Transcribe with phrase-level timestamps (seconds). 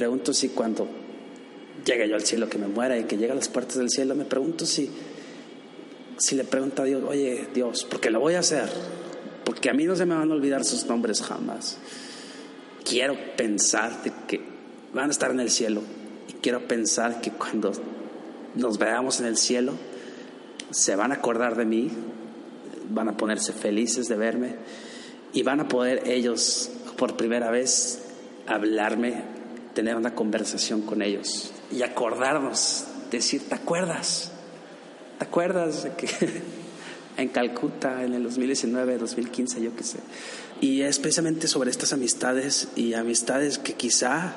[0.00, 0.88] Pregunto si cuando
[1.84, 4.14] llegue yo al cielo, que me muera y que llegue a las puertas del cielo,
[4.14, 4.88] me pregunto si,
[6.16, 8.66] si le pregunto a Dios, oye Dios, porque lo voy a hacer,
[9.44, 11.76] porque a mí no se me van a olvidar sus nombres jamás.
[12.82, 14.40] Quiero pensar de que
[14.94, 15.82] van a estar en el cielo
[16.30, 17.70] y quiero pensar que cuando
[18.54, 19.74] nos veamos en el cielo,
[20.70, 21.90] se van a acordar de mí,
[22.88, 24.54] van a ponerse felices de verme
[25.34, 28.00] y van a poder ellos por primera vez
[28.46, 29.39] hablarme,
[29.80, 34.30] tener una conversación con ellos y acordarnos, decir, ¿te acuerdas?
[35.18, 36.06] ¿Te acuerdas de que
[37.16, 40.00] en Calcuta en el 2019, 2015, yo qué sé?
[40.60, 44.34] Y es precisamente sobre estas amistades y amistades que quizá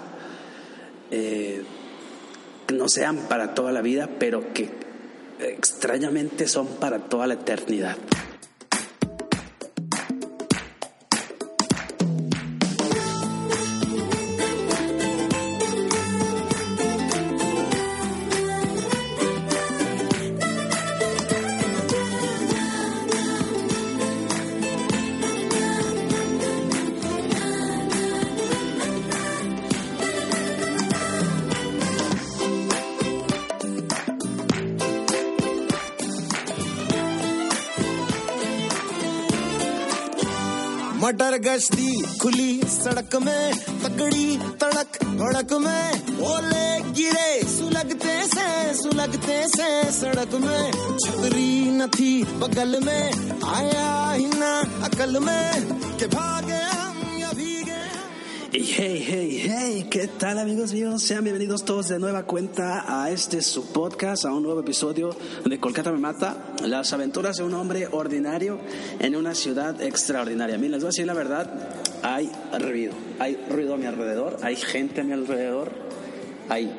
[1.11, 1.64] eh,
[2.73, 4.69] no sean para toda la vida, pero que
[5.41, 7.97] extrañamente son para toda la eternidad.
[45.34, 53.42] भड़क में, ओले गिरे, सुलगते से सुलगते से सड़क में। छतरी न थी बगल में,
[53.43, 54.54] आया ही ना
[54.86, 56.61] अकल में, के भागे
[58.55, 61.02] Y hey, hey, hey, ¿qué tal amigos míos?
[61.02, 65.09] Sean bienvenidos todos de nueva cuenta a este su podcast, a un nuevo episodio
[65.43, 68.59] de Kolkata me mata, las aventuras de un hombre ordinario
[68.99, 70.55] en una ciudad extraordinaria.
[70.58, 71.49] Miren, les voy a decir la verdad,
[72.03, 75.71] hay ruido, hay ruido a mi alrededor, hay gente a mi alrededor,
[76.47, 76.71] hay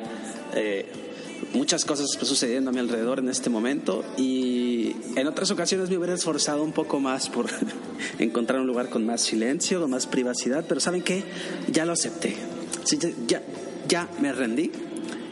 [0.53, 1.04] eh,
[1.53, 6.13] muchas cosas sucediendo a mi alrededor en este momento y en otras ocasiones me hubiera
[6.13, 7.47] esforzado un poco más por
[8.19, 11.23] encontrar un lugar con más silencio, con más privacidad, pero ¿saben qué?
[11.71, 12.35] Ya lo acepté.
[12.83, 13.41] Sí, ya,
[13.87, 14.71] ya, me rendí.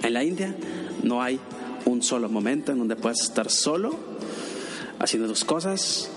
[0.02, 0.56] En la India
[1.04, 1.40] no hay
[1.86, 3.98] un solo momento en donde puedas estar solo
[5.00, 6.10] haciendo tus cosas.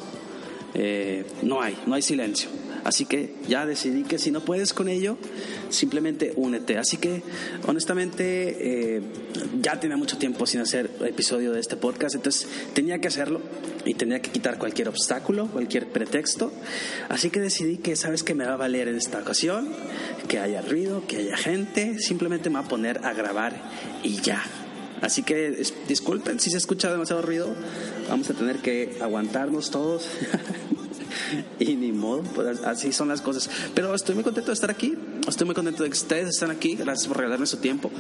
[0.75, 2.49] Eh, no hay, no hay silencio.
[2.87, 5.19] Así que ya decidí que si no puedes con ello,
[5.71, 6.79] simplemente únete.
[6.79, 7.21] Así que
[7.67, 9.03] honestamente eh,
[9.61, 13.41] ya tenía mucho tiempo sin hacer episodio de este podcast, entonces tenía que hacerlo
[13.85, 16.53] y tenía que quitar cualquier obstáculo, cualquier pretexto.
[17.09, 19.69] Así que decidí que sabes que me va a valer en esta ocasión,
[20.29, 23.69] que haya ruido, que haya gente, simplemente me va a poner a grabar
[24.05, 24.45] y ya.
[25.01, 27.53] Así que disculpen si se escucha demasiado ruido,
[28.09, 30.09] vamos a tener que aguantarnos todos.
[31.59, 33.51] y ni modo, pues así son las cosas.
[33.75, 34.97] Pero estoy muy contento de estar aquí,
[35.27, 37.91] estoy muy contento de que ustedes están aquí, gracias por regalarme su tiempo.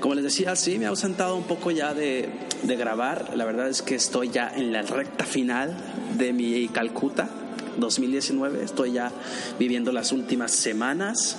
[0.00, 2.28] Como les decía, sí, me he ausentado un poco ya de,
[2.62, 5.76] de grabar, la verdad es que estoy ya en la recta final
[6.16, 7.28] de mi Calcuta.
[7.76, 9.10] 2019, estoy ya
[9.58, 11.38] viviendo las últimas semanas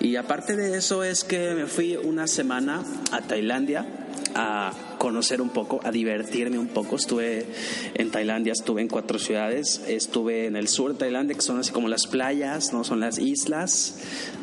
[0.00, 2.82] y aparte de eso es que me fui una semana
[3.12, 3.86] a Tailandia
[4.34, 4.72] a
[5.04, 6.96] conocer un poco, a divertirme un poco.
[6.96, 7.44] Estuve
[7.92, 11.72] en Tailandia, estuve en cuatro ciudades, estuve en el sur de Tailandia, que son así
[11.72, 13.98] como las playas, no son las islas,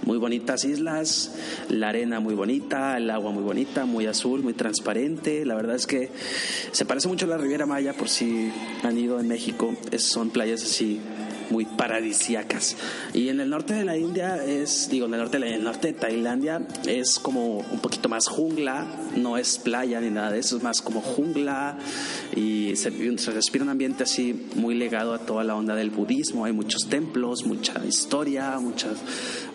[0.06, 1.34] muy bonitas islas,
[1.68, 5.46] la arena muy bonita, el agua muy bonita, muy azul, muy transparente.
[5.48, 6.12] La verdad es que
[6.72, 8.52] se parece mucho a la Riviera Maya, por si
[8.84, 11.02] han ido en México, son playas así
[11.52, 12.78] muy paradisíacas.
[13.14, 15.94] Y en el norte de la India es, digo, en el norte en norte de
[15.94, 20.64] Tailandia es como un poquito más jungla, no es playa ni nada de eso, es
[20.64, 21.78] más como jungla
[22.36, 26.46] y se, se respira un ambiente así muy legado a toda la onda del budismo.
[26.46, 28.98] Hay muchos templos, mucha historia, muchas,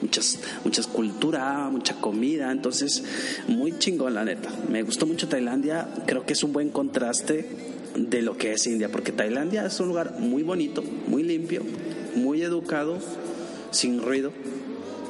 [0.00, 2.52] muchas, muchas cultura, mucha comida.
[2.52, 3.02] Entonces,
[3.48, 4.50] muy chingón, la neta.
[4.70, 8.88] Me gustó mucho Tailandia, creo que es un buen contraste de lo que es India,
[8.90, 11.62] porque Tailandia es un lugar muy bonito, muy limpio,
[12.14, 12.98] muy educado,
[13.70, 14.32] sin ruido,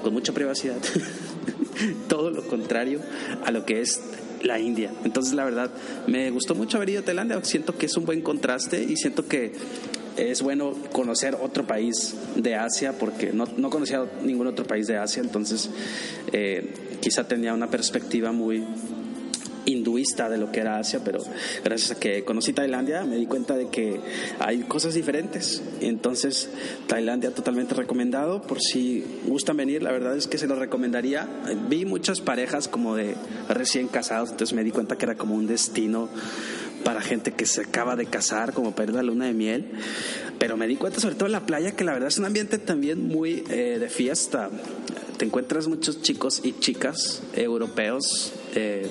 [0.03, 0.77] con mucha privacidad.
[2.09, 3.01] Todo lo contrario
[3.45, 4.01] a lo que es
[4.43, 4.93] la India.
[5.05, 5.71] Entonces, la verdad,
[6.07, 7.43] me gustó mucho haber ido a Tailandia.
[7.45, 9.53] Siento que es un buen contraste y siento que
[10.17, 14.97] es bueno conocer otro país de Asia porque no, no conocía ningún otro país de
[14.97, 15.69] Asia, entonces
[16.33, 18.65] eh, quizá tenía una perspectiva muy
[19.67, 21.19] hinduista de lo que era Asia, pero
[21.65, 24.01] gracias a que conocí Tailandia me di cuenta de que
[24.39, 25.63] hay cosas diferentes.
[25.81, 26.49] Entonces,
[26.87, 31.29] Tailandia totalmente recomendado, por si gustan venir, la verdad es que se lo recomendaría.
[31.69, 33.15] Vi muchas parejas como de
[33.49, 36.09] recién casados, entonces me di cuenta que era como un destino
[36.85, 39.73] para gente que se acaba de casar, como para ir la luna de miel.
[40.39, 42.59] Pero me di cuenta, sobre todo en la playa, que la verdad es un ambiente
[42.59, 44.51] también muy eh, de fiesta.
[45.17, 48.33] Te encuentras muchos chicos y chicas europeos.
[48.55, 48.89] Eh,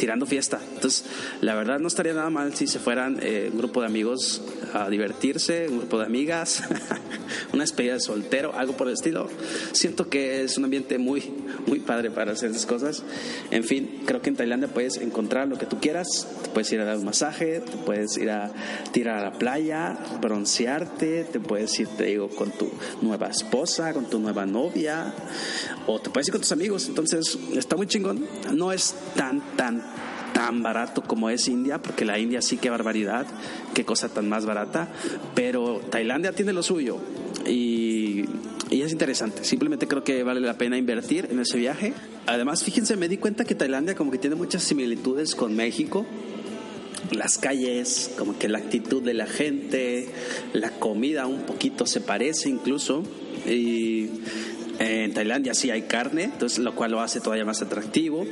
[0.00, 0.58] tirando fiesta.
[0.74, 1.04] Entonces,
[1.42, 4.40] la verdad no estaría nada mal si se fueran eh, un grupo de amigos
[4.72, 6.62] a divertirse, un grupo de amigas,
[7.52, 9.28] una despedida de soltero, algo por el estilo.
[9.72, 11.30] Siento que es un ambiente muy,
[11.66, 13.02] muy padre para hacer esas cosas.
[13.50, 16.26] En fin, creo que en Tailandia puedes encontrar lo que tú quieras.
[16.44, 18.50] Te puedes ir a dar un masaje, te puedes ir a
[18.92, 22.70] tirar a la playa, broncearte, te puedes ir, te digo, con tu
[23.02, 25.12] nueva esposa, con tu nueva novia,
[25.86, 26.88] o te puedes ir con tus amigos.
[26.88, 28.26] Entonces, está muy chingón.
[28.54, 29.89] No es tan, tan
[30.40, 33.26] tan barato como es India, porque la India sí que barbaridad,
[33.74, 34.88] qué cosa tan más barata,
[35.34, 36.96] pero Tailandia tiene lo suyo
[37.46, 38.24] y,
[38.70, 41.92] es interesante, simplemente creo que vale la pena invertir en ese viaje.
[42.24, 46.06] Además, fíjense, me di cuenta que Tailandia como que tiene muchas similitudes con México.
[47.10, 50.08] Las calles, como que la actitud de la gente,
[50.54, 53.02] la comida un poquito se parece incluso.
[53.46, 54.08] Y
[54.78, 58.24] en Tailandia sí hay carne, entonces lo cual lo hace todavía más atractivo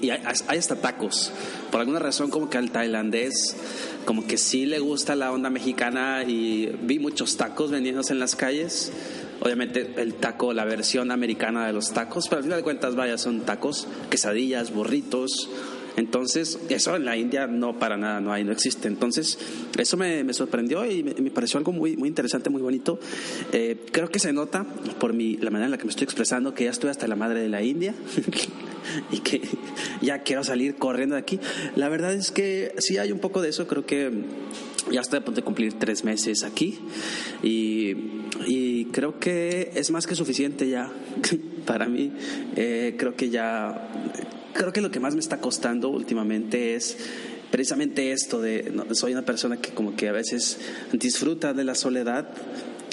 [0.00, 1.32] y, hay, hasta tacos.
[1.70, 3.56] Por alguna razón como que al tailandés
[4.04, 8.36] como que sí le gusta la onda mexicana y vi muchos tacos vendiéndose en las
[8.36, 8.92] calles.
[9.40, 13.18] Obviamente el taco, la versión americana de los tacos, pero al final de cuentas, vaya,
[13.18, 15.50] son tacos, quesadillas, burritos.
[15.96, 18.88] Entonces, eso en la India no para nada, no hay, no existe.
[18.88, 19.38] Entonces,
[19.78, 22.98] eso me, sorprendió y me, pareció algo muy, muy interesante, muy bonito.
[23.52, 24.64] Eh, creo que se nota
[24.98, 27.16] por mi, la manera en la que me estoy expresando que ya estoy hasta la
[27.16, 27.94] madre de la India.
[29.10, 29.40] y que
[30.00, 31.40] ya quiero salir corriendo de aquí.
[31.74, 34.10] La verdad es que sí hay un poco de eso, creo que
[34.90, 36.78] ya estoy a punto de cumplir tres meses aquí
[37.42, 38.14] y,
[38.92, 40.90] creo que es más que suficiente ya
[41.66, 42.12] para mí.
[42.54, 43.88] Eh, creo que ya,
[44.56, 46.96] creo que lo que más me está costando últimamente es
[47.50, 50.58] precisamente esto de, soy una persona que como que a veces
[50.92, 52.28] disfruta de la soledad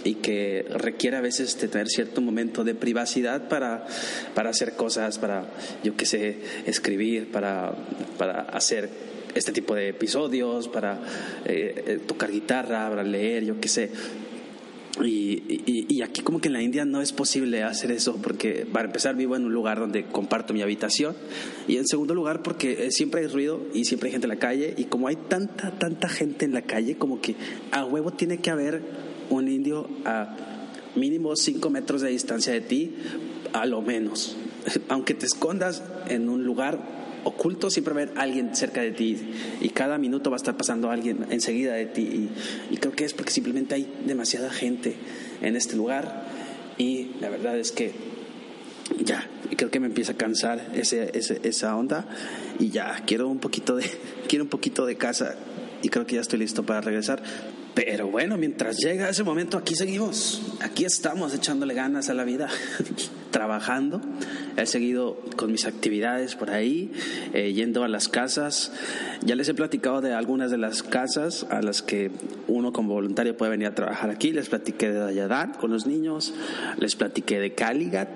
[0.04, 3.86] y que requiere a veces de tener cierto momento de privacidad para,
[4.34, 5.46] para hacer cosas, para,
[5.84, 7.74] yo qué sé, escribir, para,
[8.18, 8.90] para hacer
[9.34, 11.00] este tipo de episodios, para
[11.46, 13.90] eh, eh, tocar guitarra, para leer, yo qué sé.
[15.02, 18.86] Y, y, aquí como que en la India no es posible hacer eso porque para
[18.86, 21.16] empezar vivo en un lugar donde comparto mi habitación
[21.68, 24.76] y en segundo lugar porque siempre hay ruido y siempre hay gente en la calle
[24.78, 27.36] y como hay tanta, tanta gente en la calle como que
[27.72, 28.84] a huevo tiene que haber
[29.32, 30.36] un indio a
[30.96, 32.96] mínimo 5 metros de distancia de ti,
[33.54, 34.36] a lo menos.
[34.90, 39.18] Aunque te escondas en un lugar oculto, siempre va a haber alguien cerca de ti
[39.62, 42.30] y cada minuto va a estar pasando alguien enseguida de ti.
[42.72, 44.96] Y, creo que es porque simplemente hay demasiada gente
[45.42, 46.26] en este lugar
[46.78, 47.92] y la verdad es que
[49.00, 52.06] ya, creo que me empieza a cansar ese, esa onda
[52.60, 53.86] y ya quiero un poquito de
[54.28, 55.36] quiero un poquito de casa
[55.82, 57.22] y creo que ya estoy listo para regresar.
[57.76, 62.48] Pero bueno, mientras llega ese momento, aquí seguimos, aquí estamos echándole ganas a la vida,
[63.32, 64.00] trabajando.
[64.58, 66.92] He seguido con mis actividades por ahí,
[67.34, 68.72] eh, yendo a las casas.
[69.22, 72.12] Ya les he platicado de algunas de las casas a las que
[72.48, 74.32] uno como voluntario puede venir a trabajar aquí.
[74.32, 76.34] Les platiqué de Dayadán con los niños,
[76.78, 78.10] les platiqué de Caligat.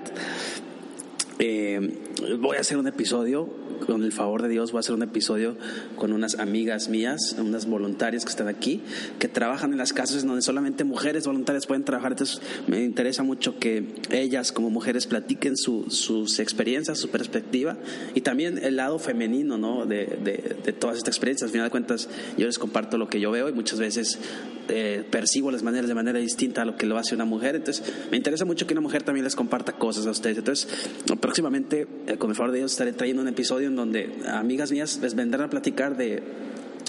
[1.40, 2.07] Eh,
[2.38, 3.48] voy a hacer un episodio
[3.86, 5.56] con el favor de Dios, voy a hacer un episodio
[5.96, 8.82] con unas amigas mías, unas voluntarias que están aquí,
[9.18, 12.12] que trabajan en las casas donde solamente mujeres voluntarias pueden trabajar.
[12.12, 17.76] Entonces, me interesa mucho que ellas, como mujeres, platiquen sus experiencias, su perspectiva
[18.14, 19.86] y también el lado femenino ¿no?
[19.86, 21.48] de, de, todas estas experiencias.
[21.48, 24.18] Al final de cuentas, yo les comparto lo que yo veo y muchas veces
[24.68, 27.56] eh, percibo las maneras de manera distinta a lo que lo hace una mujer.
[27.56, 30.38] Entonces, me interesa mucho que una mujer también les comparta cosas a ustedes.
[30.38, 30.68] Entonces,
[31.20, 35.14] próximamente, con el favor de Dios, estaré trayendo un episodio en donde amigas mías les
[35.14, 36.22] vendrán a platicar de,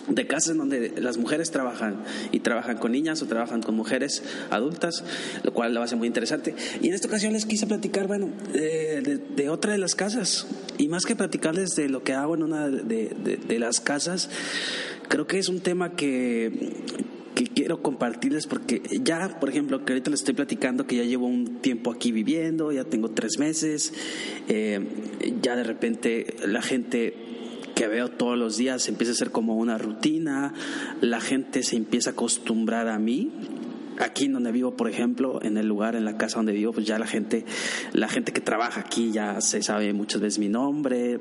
[0.08, 5.04] de casas donde las mujeres trabajan y trabajan con niñas o trabajan con mujeres adultas,
[5.44, 6.56] lo cual lo hace muy interesante.
[6.82, 10.48] Y en esta ocasión les quise platicar, bueno, de, otra de las casas.
[10.78, 14.30] Y más que platicarles de lo que hago en una de, de las casas,
[15.08, 16.74] creo que es un tema que,
[17.36, 21.28] que quiero compartirles porque ya, por ejemplo, que ahorita les estoy platicando que ya llevo
[21.28, 23.94] un tiempo aquí viviendo, ya tengo tres meses,
[24.48, 24.80] eh,
[25.42, 27.14] ya de repente la gente
[27.76, 30.54] que veo todos los días empieza a ser como una rutina,
[31.00, 33.32] la gente se empieza a acostumbrar a mí.
[34.00, 37.00] Aquí donde vivo, por ejemplo, en el lugar, en la casa donde vivo, pues ya
[37.00, 37.46] la gente,
[37.94, 41.20] la gente que trabaja aquí ya se sabe muchas veces mi nombre,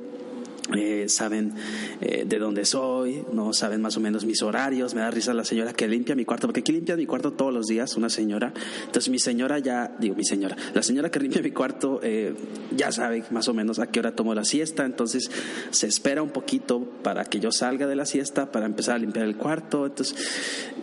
[0.76, 1.54] eh, saben
[2.02, 4.94] eh, de dónde soy, no saben más o menos mis horarios.
[4.94, 7.54] Me da risa la señora que limpia mi cuarto, porque aquí limpia mi cuarto todos
[7.54, 8.52] los días, una señora.
[8.84, 12.34] Entonces mi señora ya, digo mi señora, la señora que limpia mi cuarto eh,
[12.76, 15.30] ya sabe más o menos a qué hora tomo la siesta, entonces
[15.70, 19.24] se espera un poquito para que yo salga de la siesta para empezar a limpiar
[19.24, 19.86] el cuarto.
[19.86, 20.14] Entonces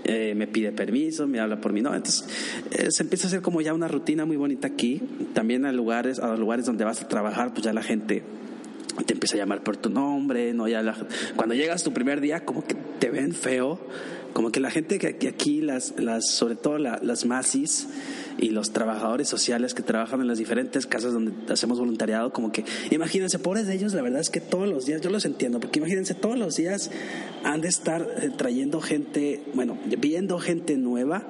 [0.05, 1.97] me pide permiso, me habla por mi nombre.
[1.97, 2.25] Entonces
[2.89, 5.01] se empieza a hacer como ya una rutina muy bonita aquí.
[5.33, 8.23] También a lugares, a los lugares donde vas a trabajar, pues ya la gente
[9.05, 10.67] te empieza a llamar por tu nombre, ¿no?
[10.67, 10.83] Ya
[11.35, 13.79] cuando llegas tu primer día, como que te ven feo,
[14.33, 17.87] como que la gente que aquí, las, las, sobre todo las masis
[18.37, 22.65] y los trabajadores sociales que trabajan en las diferentes casas donde hacemos voluntariado, como que,
[22.91, 25.79] imagínense, pobres de ellos, la verdad es que todos los días, yo los entiendo, porque
[25.79, 26.91] imagínense, todos los días
[27.43, 31.25] han de estar eh, trayendo gente, bueno, viendo gente nueva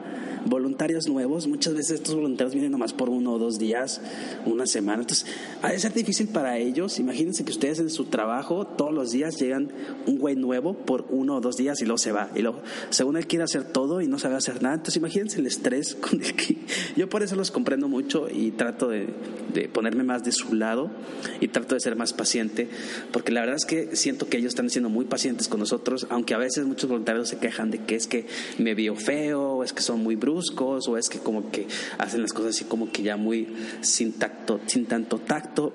[0.45, 1.47] voluntarios nuevos.
[1.47, 4.01] Muchas veces estos voluntarios vienen nomás por uno o dos días,
[4.45, 5.01] una semana.
[5.01, 5.25] Entonces,
[5.61, 6.99] ha de ser difícil para ellos.
[6.99, 9.71] Imagínense que ustedes en su trabajo todos los días llegan
[10.05, 12.29] un güey nuevo por uno o dos días y luego se va.
[12.35, 14.75] Y luego, según él quiere hacer todo y no sabe hacer nada.
[14.75, 16.57] Entonces, imagínense el estrés con el que
[16.95, 19.07] yo por eso los comprendo mucho y trato de,
[19.53, 20.91] de ponerme más de su lado
[21.39, 22.67] y trato de ser más paciente,
[23.11, 26.33] porque la verdad es que siento que ellos están siendo muy pacientes con nosotros, aunque
[26.33, 29.73] a veces muchos voluntarios se quejan de que es que me vio feo, o es
[29.73, 33.03] que son muy bruscos o es que como que hacen las cosas así como que
[33.03, 33.47] ya muy
[33.81, 35.73] sin tacto, sin tanto tacto.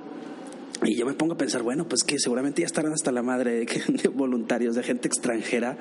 [0.82, 3.66] Y yo me pongo a pensar, bueno, pues que seguramente ya estarán hasta la madre
[3.88, 5.78] de, voluntarios, de gente extranjera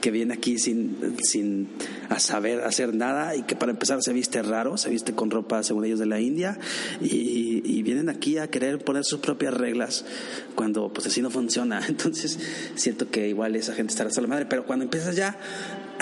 [0.00, 1.68] que viene aquí sin, sin
[2.10, 5.62] a saber hacer nada y que para empezar se viste raro, se viste con ropa
[5.62, 6.58] según ellos de la India
[7.00, 10.04] y, y vienen aquí a querer poner sus propias reglas
[10.54, 11.80] cuando pues así no funciona.
[11.88, 12.38] Entonces
[12.74, 15.38] siento que igual esa gente estará hasta la madre, pero cuando empiezas ya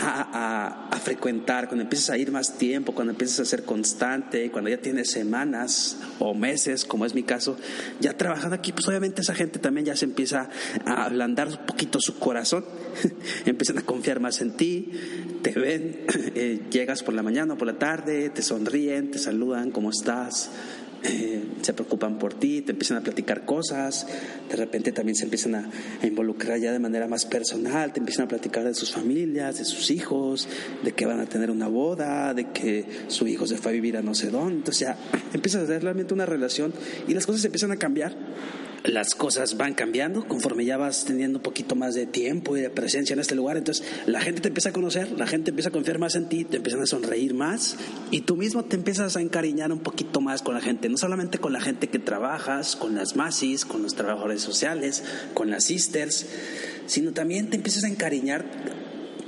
[0.01, 4.77] a, frecuentar, cuando empiezas a ir más tiempo, cuando empiezas a ser constante, cuando ya
[4.77, 7.57] tienes semanas o meses, como es mi caso,
[8.01, 10.51] ya trabajando aquí, pues obviamente esa gente también ya se empieza
[10.85, 12.67] a ablandar un poquito su corazón,
[13.47, 14.91] empiezan a confiar más en ti,
[15.43, 16.01] te ven,
[16.35, 20.51] eh, llegas por la mañana o por la tarde, te sonríen, te saludan, ¿cómo estás?
[21.03, 24.07] Eh, se preocupan por ti, te empiezan a platicar cosas,
[24.51, 25.71] de repente también se empiezan a,
[26.03, 29.91] involucrar ya de manera más personal, te empiezan a platicar de sus familias, de sus
[29.91, 30.49] hijos,
[30.83, 33.97] de que van a tener una boda, de que su hijo se fue a vivir
[33.97, 34.97] a no sé dónde, entonces ya
[35.33, 36.73] empiezas a hacer realmente una relación
[37.09, 38.15] y las cosas empiezan a cambiar
[38.85, 42.71] las cosas van cambiando conforme ya vas teniendo un poquito más de tiempo y de
[42.71, 43.57] presencia en este lugar.
[43.57, 46.45] Entonces la gente te empieza a conocer, la gente empieza a confiar más en ti,
[46.45, 47.77] te empiezan a sonreír más
[48.11, 50.89] y tú mismo te empiezas a encariñar un poquito más con la gente.
[50.89, 55.51] No solamente con la gente que trabajas, con las masis, con los trabajadores sociales, con
[55.51, 56.27] las sisters,
[56.87, 58.45] sino también te empiezas a encariñar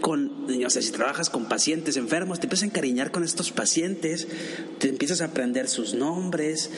[0.02, 4.28] con, si trabajas con pacientes enfermos, te empiezas a encariñar con estos pacientes,
[4.78, 6.70] te empiezas a aprender sus nombres.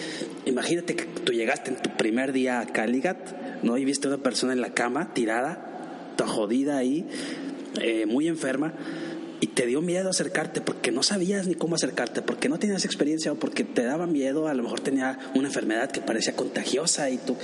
[0.47, 3.77] Imagínate que tú llegaste en tu primer día a Caligat, ¿no?
[3.77, 7.09] Y viste a una persona en la cama, tirada, toda jodida ahí,
[7.81, 8.75] eh, muy enferma
[9.41, 13.33] y te dio miedo acercarte porque no sabías ni cómo acercarte, porque no tenías experiencia
[13.33, 17.19] o porque te daba miedo, a lo mejor tenía una enfermedad que parecía contagiosa y
[17.19, 17.37] tú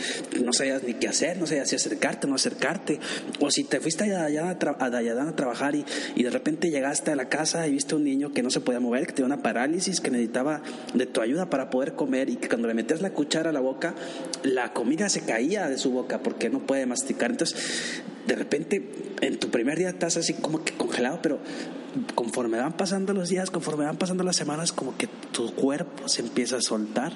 [0.43, 3.01] no sabías ni qué hacer, no sabías si acercarte o no acercarte,
[3.39, 7.17] o si te fuiste a Dayadán a, a, trabajar y, y, de repente llegaste a
[7.17, 10.01] la casa y viste un niño que no se podía mover, que tenía una parálisis,
[10.01, 10.63] que necesitaba
[10.95, 13.61] de tu ayuda para poder comer y que cuando le metías la cuchara a la
[13.61, 13.95] boca,
[14.43, 17.31] la comida se caía de su boca porque no puede masticar.
[17.31, 18.89] Entonces, de repente,
[19.21, 21.41] en tu primer día estás así como que congelado, pero
[22.15, 26.23] conforme van pasando los días, conforme van pasando las semanas, como que tu cuerpo se
[26.23, 27.13] empieza a soltar,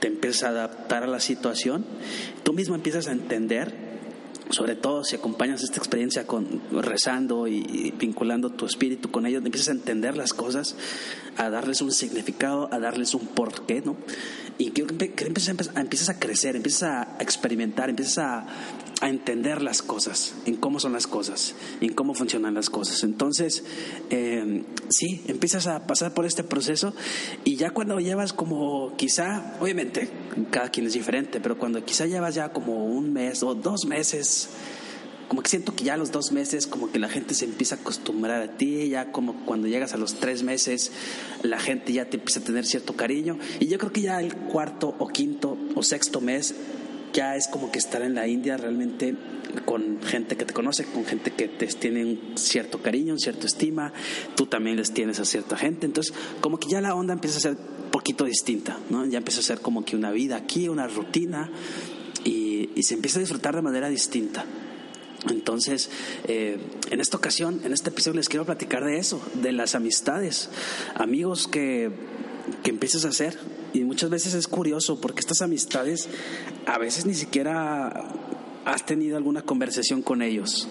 [0.00, 1.84] te empieza a adaptar a la situación,
[2.42, 3.92] tú mismo empiezas a entender
[4.52, 9.68] sobre todo si acompañas esta experiencia con rezando y, vinculando tu espíritu con ellos, empiezas
[9.68, 10.76] a entender las cosas,
[11.38, 13.96] a darles un significado, a darles un porqué, ¿no?
[14.58, 18.46] Y que empiezas, a, crecer, empiezas a experimentar, empiezas a,
[19.02, 23.02] a entender las cosas, en cómo son las cosas, en cómo funcionan las cosas.
[23.02, 23.64] Entonces,
[24.10, 26.94] eh, sí, empiezas a pasar por este proceso
[27.42, 30.08] y ya cuando llevas como quizá, obviamente,
[30.52, 34.50] cada quien es diferente, pero cuando quizá llevas ya como un mes o dos meses,
[35.26, 37.74] como que siento que ya a los dos meses como que la gente se empieza
[37.74, 40.92] a acostumbrar a ti, ya como cuando llegas a los tres meses
[41.42, 44.36] la gente ya te empieza a tener cierto cariño y yo creo que ya el
[44.36, 46.54] cuarto o quinto o sexto mes
[47.12, 49.14] ya es como que estar en la India realmente
[49.64, 53.46] con gente que te conoce, con gente que te tiene un cierto cariño, un cierto
[53.46, 53.92] estima,
[54.34, 57.40] tú también les tienes a cierta gente, entonces como que ya la onda empieza a
[57.40, 57.56] ser
[57.90, 59.04] poquito distinta, ¿no?
[59.06, 61.50] Ya empieza a ser como que una vida aquí, una rutina
[62.24, 64.46] y, y se empieza a disfrutar de manera distinta.
[65.30, 65.90] Entonces,
[66.26, 66.58] eh,
[66.90, 70.50] en esta ocasión, en este episodio les quiero platicar de eso, de las amistades,
[70.94, 71.90] amigos que,
[72.62, 73.38] que empiezas a hacer.
[73.72, 76.08] Y muchas veces es curioso porque estas amistades
[76.66, 78.04] a veces ni siquiera
[78.64, 80.68] has tenido alguna conversación con ellos,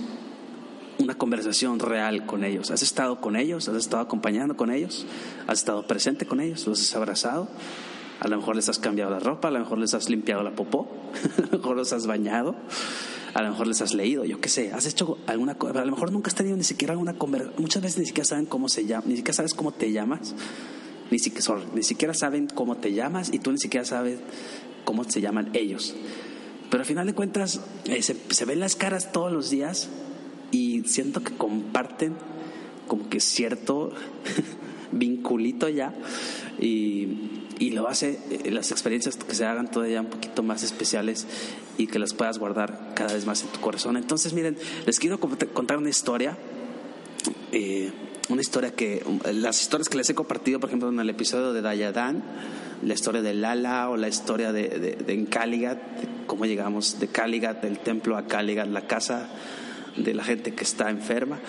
[1.00, 2.70] una conversación real con ellos.
[2.70, 5.06] Has estado con ellos, has estado acompañando con ellos,
[5.48, 7.50] has estado presente con ellos, los has abrazado.
[8.20, 10.52] A lo mejor les has cambiado la ropa, a lo mejor les has limpiado la
[10.52, 10.88] popó,
[11.38, 12.56] a lo mejor los has bañado
[13.34, 15.92] a lo mejor les has leído, yo qué sé, has hecho alguna cosa, a lo
[15.92, 18.86] mejor nunca has tenido ni siquiera alguna conversación, muchas veces ni siquiera saben cómo se
[18.86, 20.36] llama, ni siquiera sabes cómo te llamas,
[21.12, 24.20] ni siquiera, saben cómo te llamas y tú ni siquiera sabes
[24.86, 25.94] cómo se llaman ellos.
[26.70, 29.90] Pero al final de cuentas eh, se, se ven las caras todos los días
[30.52, 32.16] y siento que comparten
[32.88, 33.92] como que cierto
[34.92, 35.94] vinculito ya
[36.60, 41.28] y y lo hace eh, las experiencias que se hagan todavía un poquito más especiales
[41.78, 43.98] y que las puedas guardar cada vez más en tu corazón.
[43.98, 46.36] Entonces, miren, les quiero contar una historia.
[47.52, 47.92] Eh,
[48.30, 51.62] una historia que, las historias que les he compartido, por ejemplo, en el episodio de
[51.62, 52.24] Dayadan,
[52.84, 55.28] la historia de Lala o la historia de, de, de en
[56.26, 59.30] cómo llegamos de Caligat, del templo a Caligat, la casa
[59.98, 61.40] de la gente que está enferma.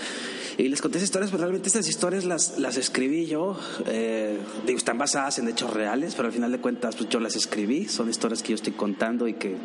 [0.59, 3.59] Y les conté esas historias, pero realmente estas historias las, las escribí yo.
[3.87, 7.37] Eh, digo, están basadas en hechos reales, pero al final de cuentas pues, yo las
[7.37, 7.88] escribí.
[7.88, 9.56] Son historias que yo estoy contando y que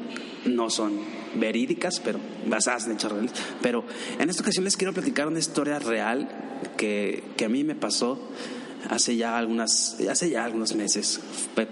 [0.45, 0.99] no son
[1.35, 3.31] verídicas, pero basadas en hechos reales.
[3.61, 3.83] Pero
[4.19, 6.29] en esta ocasión les quiero platicar una historia real
[6.77, 8.19] que, que a mí me pasó
[8.89, 11.19] hace ya algunas hace ya algunos meses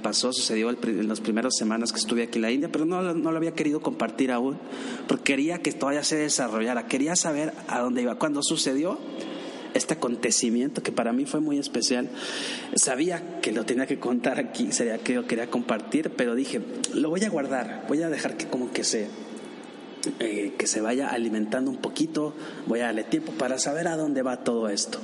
[0.01, 3.31] pasó sucedió en las primeras semanas que estuve aquí en la India pero no, no
[3.31, 4.57] lo había querido compartir aún
[5.07, 8.15] porque quería que todavía se desarrollara quería saber a dónde iba.
[8.15, 8.99] Cuando sucedió
[9.73, 12.09] este acontecimiento que para mí fue muy especial
[12.75, 16.61] sabía que lo tenía que contar aquí sería que lo quería compartir pero dije
[16.93, 19.07] lo voy a guardar voy a dejar que como que se
[20.19, 22.33] eh, que se vaya alimentando un poquito,
[22.65, 24.99] voy a darle tiempo para saber a dónde va todo esto.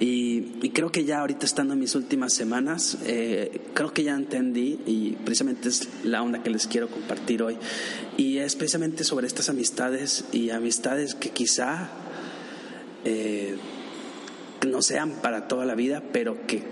[0.00, 4.80] Y, creo que ya ahorita estando en mis últimas semanas, eh, creo que ya entendí
[4.86, 7.56] y precisamente es la onda que les quiero compartir hoy.
[8.16, 11.90] Y es precisamente sobre estas amistades y amistades que quizá
[13.04, 13.56] eh,
[14.66, 16.62] no sean para toda la vida, pero que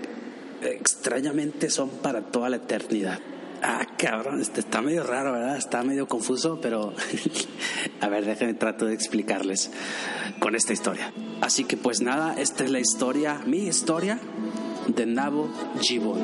[0.61, 3.19] extrañamente son para toda la eternidad
[3.64, 5.56] Ah, cabrón, este está medio raro, ¿verdad?
[5.56, 6.92] Está medio confuso, pero
[8.00, 9.70] a ver, déjenme trato de explicarles
[10.40, 11.12] con esta historia.
[11.40, 14.18] Así que pues nada, esta es la historia, mi historia
[14.88, 15.48] de Nabo
[15.80, 16.18] Jibon.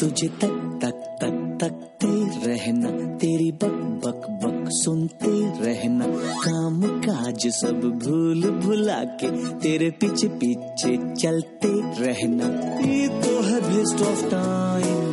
[0.00, 2.10] तुझे तक तक तक तकते
[2.46, 5.30] रहना तेरी बक बक बक सुनते
[5.64, 6.06] रहना
[6.44, 11.72] काम काज सब भूल भुला के तेरे पीछे पीछे चलते
[12.02, 12.46] रहना
[12.86, 15.11] ये तो है best of time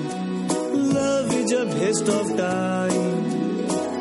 [1.49, 3.23] love is a best of time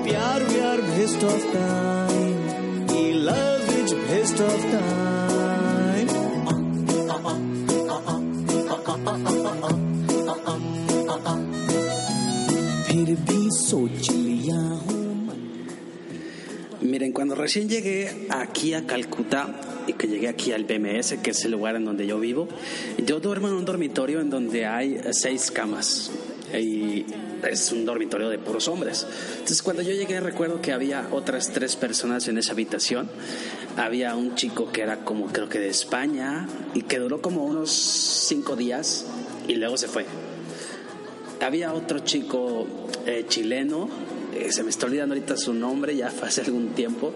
[0.05, 6.13] प्यार व्यार बेस्ट ऑफ टाइम ये love is best of time
[12.89, 15.03] फिर भी सोच लिया हूँ
[16.85, 17.95] Miren, cuando recién llegué
[18.31, 19.41] aquí a Calcuta
[19.87, 22.47] y que llegué aquí al BMS, que es el lugar en donde yo vivo,
[23.07, 26.11] yo duermo en un dormitorio en donde hay seis camas
[26.54, 27.06] y
[27.48, 29.06] es un dormitorio de puros hombres.
[29.34, 33.10] Entonces, cuando yo llegué, recuerdo que había otras tres personas en esa habitación.
[33.78, 37.72] Había un chico que era como creo que de España y que duró como unos
[37.72, 39.06] cinco días
[39.48, 40.06] y luego se fue.
[41.42, 42.68] Había otro chico
[43.06, 43.90] eh, chileno,
[44.36, 47.14] eh, se me está olvidando ahorita su nombre, ya hace algún tiempo,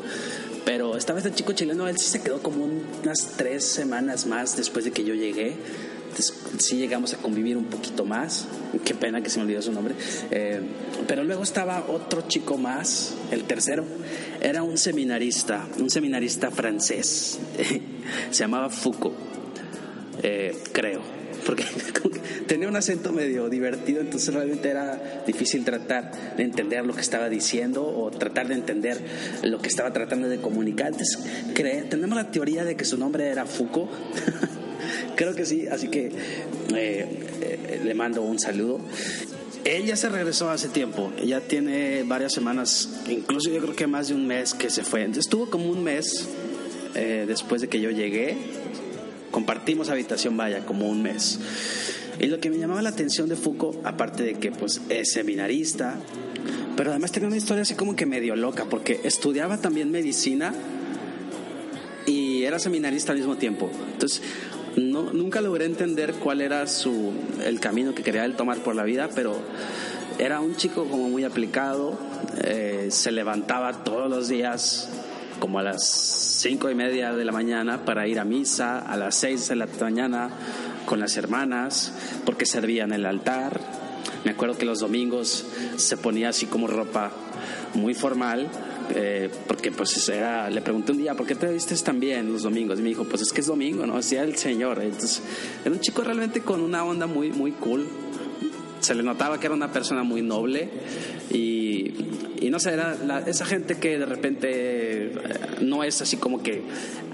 [0.66, 4.86] pero estaba este chico chileno, él sí se quedó como unas tres semanas más después
[4.86, 5.58] de que yo llegué.
[6.58, 8.48] Sí llegamos a convivir un poquito más.
[8.84, 9.96] Qué pena que se me olvidó su nombre.
[10.32, 10.62] Eh,
[11.08, 13.84] pero luego estaba otro chico más, el tercero.
[14.42, 17.40] Era un seminarista, un seminarista francés.
[18.32, 19.16] se llamaba Foucault,
[20.22, 21.02] eh, creo.
[21.46, 21.66] Porque
[22.48, 27.28] tenía un acento medio divertido, entonces realmente era difícil tratar de entender lo que estaba
[27.28, 29.02] diciendo o tratar de entender
[29.44, 30.88] lo que estaba tratando de comunicar.
[30.88, 31.20] Entonces,
[31.90, 33.92] tenemos la teoría de que su nombre era Foucault.
[35.16, 36.12] Creo que sí, así que eh,
[36.76, 38.80] eh, le mando un saludo.
[39.64, 44.10] Él ya se regresó hace tiempo, ya tiene varias semanas, incluso yo creo que más
[44.10, 45.02] de un mes que se fue.
[45.02, 46.28] Entonces estuvo como un mes
[46.96, 48.36] eh, después de que yo llegué,
[49.32, 51.40] compartimos habitación, vaya, como un mes.
[52.20, 55.96] Y lo que me llamaba la atención de Foucault, aparte de que pues es seminarista,
[56.76, 60.54] pero además tenía una historia así como que medio loca, porque estudiaba también medicina
[62.06, 63.70] y era seminarista al mismo tiempo.
[63.94, 64.22] Entonces,
[64.76, 68.84] no, nunca logré entender cuál era su, el camino que quería él tomar por la
[68.84, 69.36] vida, pero
[70.20, 71.98] era un chico como muy aplicado,
[72.44, 74.90] eh, se levantaba todos los días
[75.40, 79.16] como a las cinco y media de la mañana para ir a misa, a las
[79.16, 80.30] seis de la mañana
[80.86, 81.94] con las hermanas,
[82.26, 83.60] porque servían el altar.
[84.24, 87.12] Me acuerdo que los domingos se ponía así como ropa
[87.74, 88.48] muy formal,
[88.90, 92.44] eh, porque pues era, le pregunté un día, ¿por qué te vistes tan bien los
[92.44, 92.80] domingos?
[92.80, 93.98] Y me dijo, pues es que es domingo, ¿no?
[93.98, 94.82] Decía el Señor.
[94.82, 95.22] Entonces,
[95.64, 97.88] era un chico realmente con una onda muy, muy cool.
[98.80, 100.70] Se le notaba que era una persona muy noble
[101.32, 101.94] y,
[102.50, 105.12] no sé, era esa gente que de repente eh,
[105.62, 106.62] no es así como que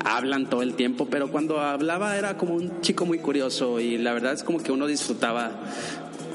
[0.04, 4.14] hablan todo el tiempo, pero cuando hablaba era como un chico muy curioso y la
[4.14, 5.52] verdad es como que uno disfrutaba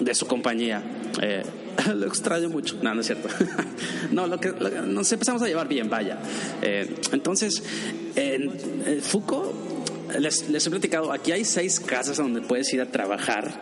[0.01, 0.83] de su compañía.
[1.21, 1.43] Eh,
[1.95, 2.79] lo extraño mucho.
[2.83, 3.29] No, no es cierto.
[4.11, 4.53] no, lo que,
[4.87, 6.19] nos empezamos a llevar bien, vaya.
[6.63, 7.63] Eh, entonces,
[8.17, 8.51] en
[9.03, 9.55] Foucault,
[10.19, 13.61] les, les, he platicado, aquí hay seis casas donde puedes ir a trabajar.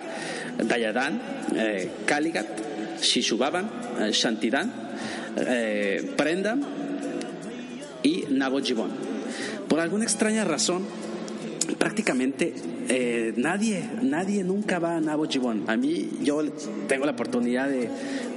[0.59, 1.21] Dayadan,
[1.57, 4.73] eh, Kaligat, Shishubaban, eh, Shantidan,
[5.37, 6.57] eh, Prenda
[8.03, 8.91] y Nabojibon.
[9.69, 10.85] Por alguna extraña razón,
[11.79, 12.55] prácticamente
[12.89, 15.27] eh, nadie, nadie nunca va a Nabo
[15.67, 16.43] A mí, yo
[16.89, 17.89] tengo la oportunidad de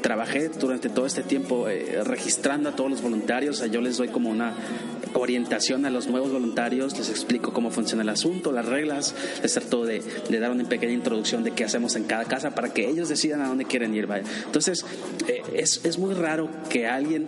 [0.01, 3.63] trabajé durante todo este tiempo eh, registrando a todos los voluntarios.
[3.71, 4.53] yo les doy como una
[5.13, 9.85] orientación a los nuevos voluntarios, les explico cómo funciona el asunto, las reglas, les trato
[9.85, 13.41] de, dar una pequeña introducción de qué hacemos en cada casa para que ellos decidan
[13.41, 14.07] a dónde quieren ir.
[14.45, 14.85] Entonces,
[15.27, 17.27] eh, es, es muy raro que a alguien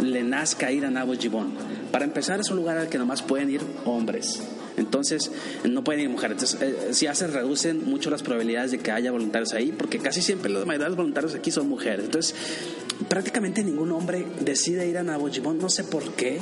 [0.00, 1.14] le nazca ir a Nabo
[1.92, 4.42] Para empezar, es un lugar al que nomás pueden ir hombres.
[4.76, 5.30] Entonces,
[5.68, 6.54] no pueden ir mujeres.
[6.54, 10.22] Entonces, eh, si hacen, reducen mucho las probabilidades de que haya voluntarios ahí, porque casi
[10.22, 12.06] siempre la mayoría de los voluntarios aquí son mujeres.
[12.06, 12.34] Entonces,
[13.08, 16.40] prácticamente ningún hombre decide ir a Nabojibón, no sé por qué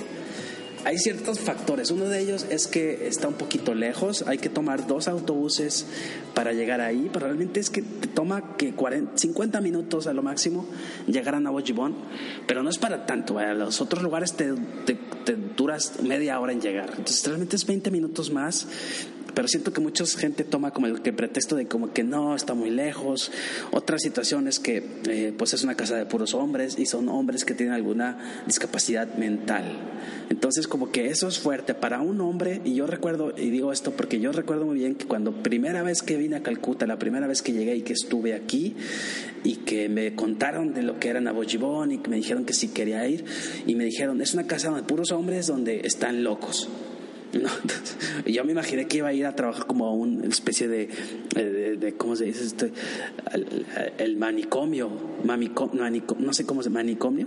[0.85, 1.91] hay ciertos factores.
[1.91, 5.87] Uno de ellos es que está un poquito lejos, hay que tomar dos autobuses
[6.35, 10.23] para llegar ahí, pero realmente es que te toma que 40, 50 minutos a lo
[10.23, 10.67] máximo
[11.07, 11.95] llegar a Nabojibón,
[12.47, 14.55] pero no es para tanto, a los otros lugares te
[15.57, 18.67] duras media hora en llegar, entonces realmente es 20 minutos más
[19.39, 22.55] pero siento que mucha gente toma como el que pretexto de como que no, está
[22.55, 23.31] muy lejos.
[23.71, 27.45] Otra situación es que eh, pues es una casa de puros hombres y son hombres
[27.45, 29.63] que tienen alguna discapacidad mental.
[30.29, 33.93] Entonces como que eso es fuerte para un hombre y yo recuerdo, y digo esto
[33.93, 37.29] porque yo recuerdo muy bien que cuando primera vez que vine a Calcuta, la primera
[37.29, 38.75] vez que llegué y que estuve aquí
[39.45, 42.71] y que me contaron de lo que era Nabojibón y que me dijeron que sí
[42.71, 43.25] quería ir
[43.69, 46.69] y me dijeron, es una casa de puros hombres donde están locos.
[47.33, 47.51] No,
[48.27, 50.89] yo me imaginé que iba a ir a trabajar como una especie de,
[51.79, 52.45] de, ¿cómo se dice?
[52.45, 52.73] Este,
[53.99, 54.91] el, manicomio,
[55.25, 57.27] no sé cómo se manicomio.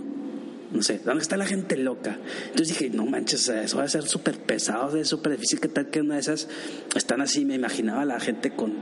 [0.72, 2.18] No sé, ¿dónde está la gente loca?
[2.44, 5.60] Entonces dije, no manches, eso va a ser súper pesado, es súper difícil.
[5.60, 6.48] que tal que una de esas
[6.96, 7.44] están así?
[7.44, 8.76] Me imaginaba la gente con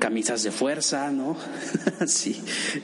[0.00, 1.36] camisas de fuerza, ¿no?
[2.00, 2.42] así,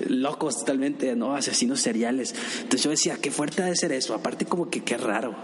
[0.09, 1.35] locos totalmente, ¿no?
[1.35, 2.37] Asesinos seriales.
[2.59, 4.15] Entonces yo decía, qué fuerte ha de ser eso.
[4.15, 5.35] Aparte, como que qué raro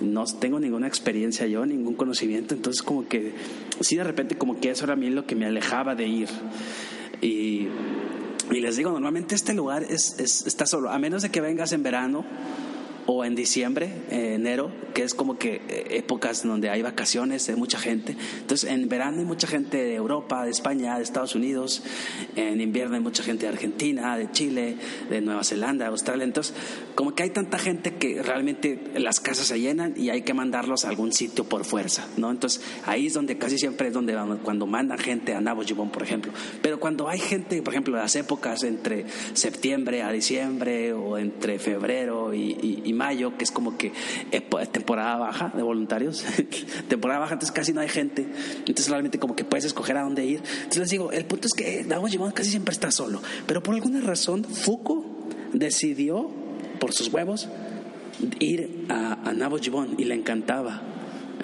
[0.00, 3.32] no tengo ninguna experiencia yo, ningún conocimiento, entonces como que
[3.80, 6.28] sí de repente como que eso era a mí lo que me alejaba de ir.
[7.20, 7.68] Y,
[8.50, 11.82] y les digo, normalmente este lugar es, está solo, a menos de que vengas en
[11.82, 12.24] verano
[13.12, 17.76] o en diciembre, enero, que es como que eh, épocas donde hay vacaciones, hay mucha
[17.76, 18.14] gente.
[18.38, 21.82] Entonces, en verano hay mucha gente de Europa, de España, de Estados Unidos.
[22.36, 24.76] En invierno hay mucha gente de Argentina, de Chile,
[25.08, 26.22] de Nueva Zelanda, de Australia.
[26.22, 26.54] Entonces,
[26.94, 30.84] como que hay tanta gente que realmente las casas se llenan y hay que mandarlos
[30.84, 32.30] a algún sitio por fuerza, ¿no?
[32.30, 36.32] Entonces, ahí es donde casi siempre es donde cuando mandan gente a Nabo por ejemplo.
[36.62, 42.32] Pero cuando hay gente, por ejemplo, las épocas entre septiembre a diciembre o entre febrero
[42.32, 43.92] y, y mayo, que es como que
[44.72, 46.22] temporada baja de voluntarios,
[46.88, 48.26] temporada baja, entonces casi no hay gente,
[48.58, 50.42] entonces realmente como que puedes escoger a dónde ir.
[50.58, 54.02] Entonces les digo, el punto es que Nabo casi siempre está solo, pero por alguna
[54.02, 55.06] razón Foucault
[55.54, 56.30] decidió,
[56.78, 57.48] por sus huevos,
[58.38, 59.58] ir a, a Nabo
[59.96, 60.82] y le encantaba.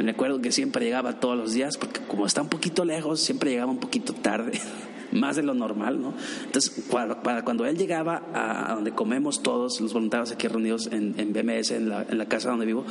[0.03, 3.51] Me acuerdo que siempre llegaba todos los días, porque como está un poquito lejos, siempre
[3.51, 4.61] llegaba un poquito tarde
[5.13, 6.15] más de lo normal, ¿no?
[6.45, 11.73] Entonces, para, cuando él llegaba a, donde comemos todos los voluntarios aquí reunidos en, BMS,
[11.73, 12.85] en la, en la, casa donde vivo,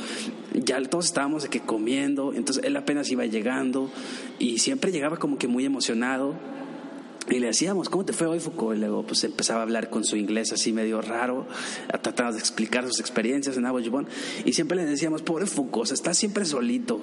[0.53, 3.89] ya todos estábamos de que comiendo, entonces él apenas iba llegando
[4.39, 6.35] y siempre llegaba como que muy emocionado
[7.29, 8.77] y le decíamos, ¿cómo te fue hoy, Foucault?
[8.77, 11.47] Y luego pues empezaba a hablar con su inglés así medio raro,
[11.91, 14.07] a tratar de explicar sus experiencias en Aboyubón.
[14.45, 17.01] Y siempre le decíamos, pobre Foucault, está siempre solito.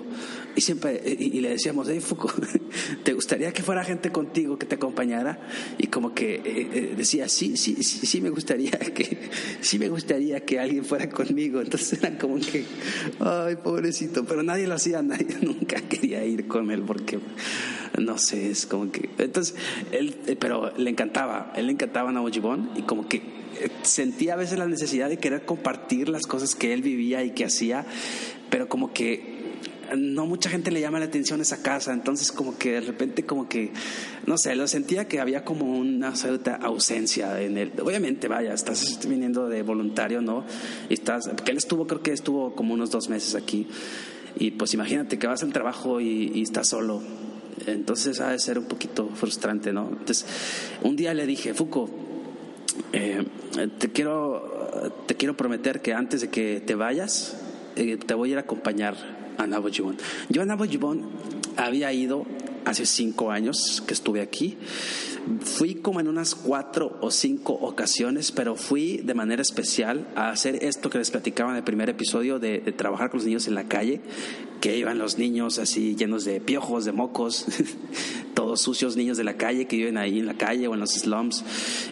[0.54, 2.34] Y siempre, y, le decíamos, hey Foucault,
[3.04, 5.40] ¿te gustaría que fuera gente contigo que te acompañara?
[5.78, 9.30] Y como que eh, eh, decía, sí, sí, sí, sí me gustaría que,
[9.60, 11.60] sí me gustaría que alguien fuera conmigo.
[11.60, 12.64] Entonces eran como que,
[13.18, 17.18] ay, pobrecito, pero nadie lo hacía, nadie nunca quería ir con él porque,
[17.98, 19.54] no sé, es como que, entonces
[19.90, 24.36] él eh, pero le encantaba, él le encantaba Nabojibón y como que eh, sentía a
[24.36, 27.86] veces la necesidad de querer compartir las cosas que él vivía y que hacía,
[28.50, 29.32] pero como que
[29.96, 33.48] no mucha gente le llama la atención esa casa, entonces como que de repente como
[33.48, 33.72] que,
[34.26, 37.72] no sé, lo sentía que había como una cierta ausencia en él.
[37.82, 40.44] Obviamente, vaya, estás viniendo de voluntario, ¿no?
[40.88, 43.66] Y estás, porque él estuvo, creo que estuvo como unos dos meses aquí,
[44.38, 47.02] y pues imagínate que vas al trabajo y, y estás solo,
[47.66, 49.88] entonces ha de ser un poquito frustrante, ¿no?
[49.90, 50.26] Entonces,
[50.82, 51.88] un día le dije, Fuco,
[52.92, 53.24] eh,
[53.78, 54.52] te quiero
[55.06, 57.36] te quiero prometer que antes de que te vayas
[57.76, 58.96] eh, te voy a ir a acompañar
[59.38, 59.96] a Nabojibón.
[60.28, 61.08] Yo a Nabojibón
[61.56, 62.26] había ido
[62.64, 64.58] hace cinco años que estuve aquí.
[65.40, 70.62] Fui como en unas cuatro o cinco ocasiones, pero fui de manera especial a hacer
[70.62, 73.64] esto que les platicaba en el primer episodio de trabajar con los niños en la
[73.64, 74.00] calle,
[74.62, 77.46] que iban los niños así llenos de piojos, de mocos,
[78.34, 80.92] todos sucios niños de la calle que viven ahí en la calle o en los
[80.92, 81.44] slums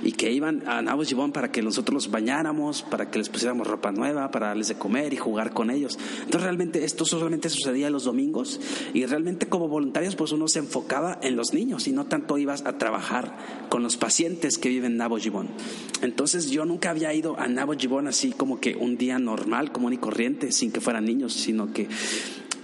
[0.05, 3.67] y que iban a Nabo Gibón para que nosotros los bañáramos, para que les pusiéramos
[3.67, 5.99] ropa nueva, para darles de comer y jugar con ellos.
[6.21, 8.61] Entonces realmente esto solamente sucedía los domingos
[8.95, 12.65] y realmente como voluntarios pues uno se enfocaba en los niños y no tanto ibas
[12.67, 13.37] a trabajar
[13.69, 15.49] con los pacientes que viven en Nabo Gibón.
[16.03, 19.93] Entonces yo nunca había ido a Nabo Gibón así como que un día normal, común
[19.93, 21.89] y corriente, sin que fueran niños, sino que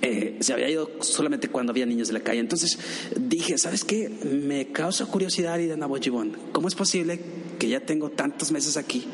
[0.03, 2.41] eh, se había ido solamente cuando había niños de la calle.
[2.41, 2.79] Entonces
[3.19, 4.09] dije, ¿sabes qué?
[4.09, 6.37] Me causa curiosidad ir a Nabojibón.
[6.53, 7.21] ¿Cómo es posible
[7.59, 9.07] que ya tengo tantos meses aquí,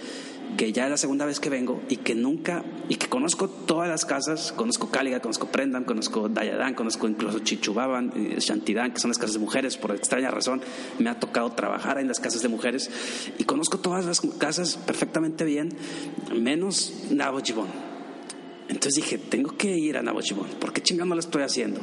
[0.56, 3.88] que ya es la segunda vez que vengo y que nunca, y que conozco todas
[3.88, 9.10] las casas, conozco Cáliga, conozco Prendan, conozco Dayadán, conozco incluso Chichubaban, eh, Shantidán, que son
[9.10, 10.60] las casas de mujeres, por extraña razón
[10.98, 12.90] me ha tocado trabajar en las casas de mujeres
[13.38, 15.74] y conozco todas las casas perfectamente bien,
[16.34, 17.91] menos Nabojibón.
[18.72, 20.48] Entonces dije, tengo que ir a Nabochibón.
[20.58, 21.80] ¿Por qué chingando lo estoy haciendo?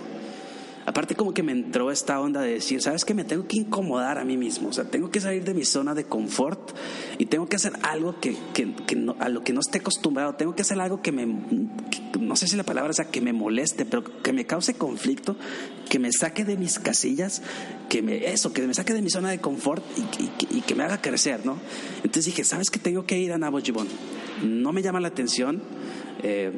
[0.90, 3.14] Aparte como que me entró esta onda de decir, ¿sabes qué?
[3.14, 5.94] Me tengo que incomodar a mí mismo, o sea, tengo que salir de mi zona
[5.94, 6.72] de confort
[7.20, 8.36] y tengo que hacer algo que,
[9.20, 11.28] a lo que no esté acostumbrado, tengo que hacer algo que me,
[12.20, 15.36] no sé si la palabra sea que me moleste, pero que me cause conflicto,
[15.90, 17.44] que me saque de mis casillas,
[17.88, 19.86] que me, eso, que me saque de mi zona de confort
[20.18, 21.60] y, que me haga crecer, ¿no?
[21.98, 22.80] Entonces dije, ¿sabes qué?
[22.80, 23.88] Tengo que ir a Nabochibón.
[24.44, 25.62] No me llama la atención.
[26.24, 26.52] Eh,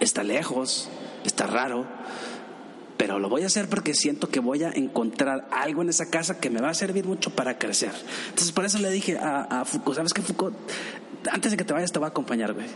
[0.00, 0.88] está lejos,
[1.24, 1.86] está raro,
[2.98, 6.38] pero lo voy a hacer porque siento que voy a encontrar algo en esa casa
[6.40, 7.92] que me va a servir mucho para crecer.
[8.28, 10.56] Entonces por eso le dije a, a Foucault, ¿sabes qué Foucault?
[11.30, 12.66] antes de que te vayas te voy a acompañar, güey.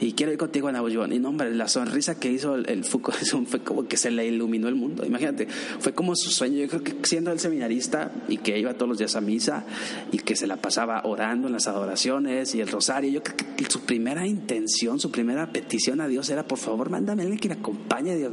[0.00, 1.12] Y quiero ir contigo a Nabuyuan.
[1.12, 4.68] Y no, hombre, la sonrisa que hizo el, Foucault fue como que se le iluminó
[4.68, 5.04] el mundo.
[5.04, 5.46] Imagínate,
[5.78, 6.58] fue como su sueño.
[6.58, 9.64] Yo creo que siendo el seminarista y que iba todos los días a misa
[10.12, 13.64] y que se la pasaba orando en las adoraciones y el rosario, yo creo que
[13.70, 17.48] su primera intención, su primera petición a Dios era, por favor, mándame a alguien que
[17.48, 18.32] me acompañe Dios,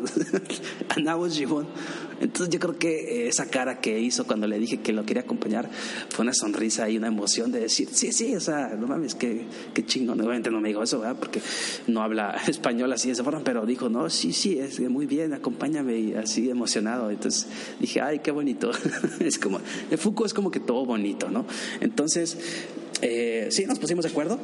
[0.89, 0.99] a
[2.19, 5.69] Entonces yo creo que esa cara que hizo cuando le dije que lo quería acompañar
[6.10, 9.45] fue una sonrisa y una emoción de decir, sí, sí, o sea, no mames, que
[9.73, 10.19] qué chingón.
[10.19, 11.17] Obviamente no me dijo eso, ¿verdad?
[11.19, 11.41] Porque
[11.88, 15.34] no habla español así de esa forma, pero dijo, no, sí, sí, es muy bien,
[15.34, 17.12] acompáñame, y así emocionado.
[17.12, 17.47] Entonces
[17.80, 18.71] dije, ay, qué bonito.
[19.19, 21.45] es como, de Foucault es como que todo bonito, ¿no?
[21.82, 22.38] Entonces,
[23.01, 24.39] eh, sí, nos pusimos de acuerdo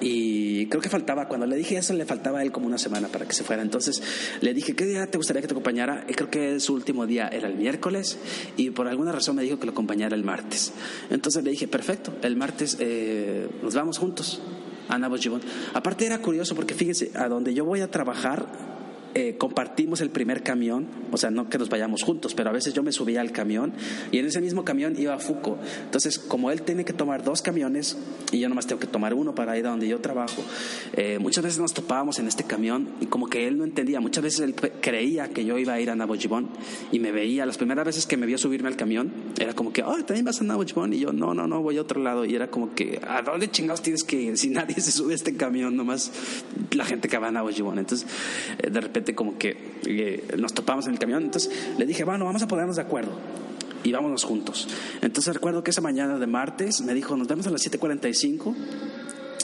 [0.00, 3.08] y creo que faltaba, cuando le dije eso, le faltaba a él como una semana
[3.08, 3.62] para que se fuera.
[3.62, 4.02] Entonces
[4.40, 6.04] le dije, ¿qué día te gustaría que te acompañara?
[6.08, 8.18] Y creo que su último día era el miércoles
[8.56, 10.72] y por alguna razón me dijo que lo acompañara el martes.
[11.10, 14.40] Entonces le dije, perfecto, el martes eh, nos vamos juntos
[14.88, 15.40] a Nabojibón.
[15.74, 18.77] Aparte era curioso porque fíjense, a donde yo voy a trabajar
[19.14, 22.74] eh, compartimos el primer camión, o sea, no que nos vayamos juntos, pero a veces
[22.74, 23.72] yo me subía al camión
[24.12, 25.58] y en ese mismo camión iba Fuco.
[25.84, 27.96] Entonces, como él tiene que tomar dos camiones
[28.32, 30.42] y yo nomás tengo que tomar uno para ir a donde yo trabajo,
[30.94, 34.24] eh, muchas veces nos topábamos en este camión y como que él no entendía, muchas
[34.24, 36.48] veces él creía que yo iba a ir a Nabojibón
[36.92, 39.82] y me veía, las primeras veces que me vio subirme al camión, era como que,
[39.82, 42.34] oh, también vas a Nabojibón y yo, no, no, no, voy a otro lado y
[42.34, 44.38] era como que, ¿a dónde chingados tienes que ir?
[44.38, 46.12] Si nadie se sube a este camión, nomás
[46.72, 47.78] la gente que va a Nabojibón.
[47.78, 48.06] Entonces,
[48.58, 51.24] eh, de repente como que eh, nos topamos en el camión.
[51.24, 53.12] Entonces le dije, bueno, vamos a ponernos de acuerdo
[53.84, 54.68] y vámonos juntos.
[55.02, 58.54] Entonces recuerdo que esa mañana de martes me dijo, nos vemos a las 7.45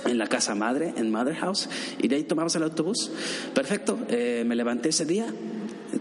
[0.07, 3.11] en la casa madre, en Mother House, y de ahí tomamos el autobús.
[3.55, 5.27] Perfecto, eh, me levanté ese día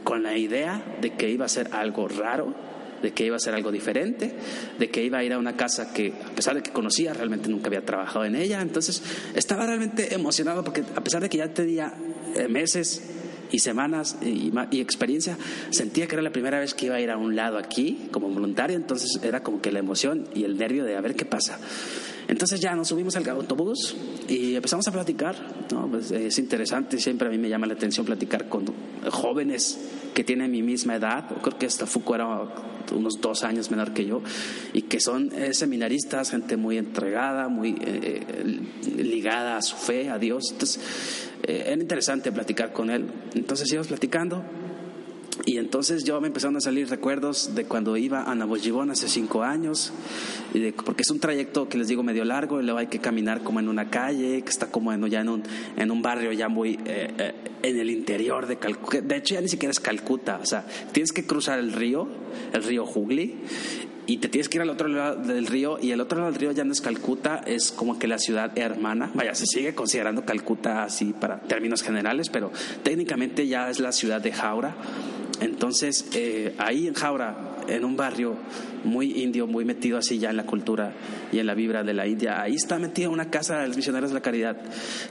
[0.03, 2.53] con la idea de que iba a ser algo raro,
[3.01, 4.33] de que iba a ser algo diferente,
[4.79, 7.49] de que iba a ir a una casa que, a pesar de que conocía, realmente
[7.49, 8.61] nunca había trabajado en ella.
[8.61, 9.03] Entonces
[9.35, 11.93] estaba realmente emocionado porque a pesar de que ya tenía
[12.35, 13.01] eh, meses
[13.53, 15.37] y semanas y, experiencia,
[15.69, 18.27] sentía que era la primera vez que iba a ir a un lado aquí como
[18.27, 21.59] voluntario, entonces era como que la emoción y el nervio de a ver qué pasa.
[22.33, 23.95] Entonces ya nos subimos al autobús
[24.27, 25.35] y empezamos a platicar.
[25.71, 25.87] ¿no?
[25.87, 28.65] Pues es interesante, siempre a mí me llama la atención platicar con
[29.11, 29.77] jóvenes
[30.15, 31.25] que tienen mi misma edad.
[31.43, 32.41] Creo que hasta Foucault era
[32.91, 34.23] unos dos años menor que yo
[34.73, 40.09] y que son eh, seminaristas, gente muy entregada, muy eh, eh, ligada a su fe,
[40.09, 40.53] a Dios.
[40.53, 40.79] Entonces
[41.43, 43.05] era interesante platicar con él.
[43.35, 44.43] Entonces íbamos platicando
[45.45, 49.43] y entonces yo me empezaron a salir recuerdos de cuando iba a Nabojibón hace cinco
[49.43, 49.91] años,
[50.53, 52.99] y de, porque es un trayecto que les digo medio largo, y luego hay que
[52.99, 55.43] caminar como en una calle, que está como en, ya en un,
[55.75, 59.01] en un barrio ya muy eh, eh, en el interior de Calcuta.
[59.01, 62.07] De hecho ya ni siquiera es Calcuta, o sea, tienes que cruzar el río,
[62.53, 63.35] el río Jugli,
[64.05, 66.39] y te tienes que ir al otro lado del río y el otro lado del
[66.39, 70.25] río ya no es Calcuta, es como que la ciudad hermana, vaya, se sigue considerando
[70.25, 72.51] Calcuta así para términos generales, pero
[72.83, 74.75] técnicamente ya es la ciudad de Jaura.
[75.39, 78.35] Entonces, eh, ahí en Jaura, en un barrio
[78.83, 80.93] muy indio, muy metido así ya en la cultura
[81.31, 84.09] y en la vibra de la India, ahí está metida una casa de los misioneros
[84.09, 84.57] de la caridad,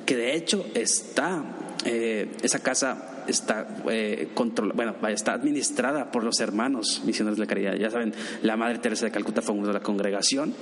[0.04, 1.42] que de hecho está,
[1.84, 4.28] eh, esa casa está eh,
[4.74, 7.74] bueno, está administrada por los hermanos misioneros de la caridad.
[7.74, 10.54] Ya saben, la Madre Teresa de Calcuta fue de la congregación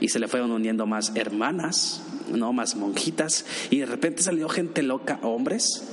[0.00, 2.02] y se le fueron uniendo más hermanas,
[2.32, 5.84] no más monjitas, y de repente salió gente loca, hombres,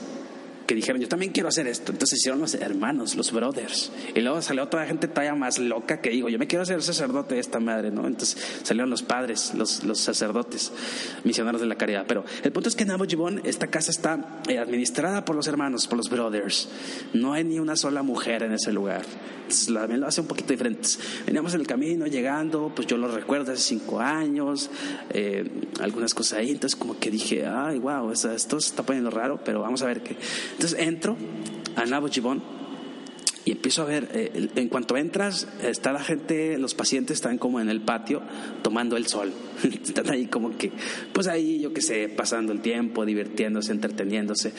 [0.66, 1.92] que dijeron, yo también quiero hacer esto.
[1.92, 3.92] Entonces hicieron los hermanos, los brothers.
[4.14, 7.36] Y luego salió otra gente todavía más loca que digo, yo me quiero hacer sacerdote
[7.36, 8.08] de esta madre, ¿no?
[8.08, 10.72] Entonces salieron los padres, los, los sacerdotes,
[11.24, 12.06] misioneros de la caridad.
[12.08, 13.06] Pero el punto es que en Abu
[13.44, 16.70] esta casa está eh, administrada por los hermanos, por los brothers.
[17.14, 19.04] No hay ni una sola mujer en ese lugar.
[19.46, 20.90] Entonces también lo hace un poquito diferente.
[21.26, 24.72] Veníamos en el camino, llegando, pues yo lo recuerdo hace cinco años,
[25.12, 25.48] eh,
[25.80, 26.52] algunas cosas ahí.
[26.52, 30.02] Entonces como que dije, ay, wow, esto se está poniendo raro, pero vamos a ver
[30.02, 30.18] qué
[30.56, 31.16] entonces entro
[31.76, 32.10] a Nabo
[33.46, 37.60] y empiezo a ver, eh, en cuanto entras, está la gente, los pacientes están como
[37.60, 38.24] en el patio
[38.64, 39.32] tomando el sol.
[39.64, 40.72] están ahí como que,
[41.14, 44.52] pues ahí, yo qué sé, pasando el tiempo, divirtiéndose, entreteniéndose.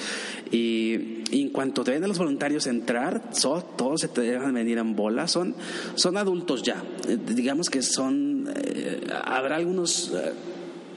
[0.53, 3.33] Y, en cuanto te ven a los voluntarios entrar,
[3.77, 5.27] todos se te dejan venir en bola.
[5.27, 5.57] Son,
[5.97, 6.81] son adultos ya.
[7.09, 10.13] Eh, digamos que son, eh, habrá algunos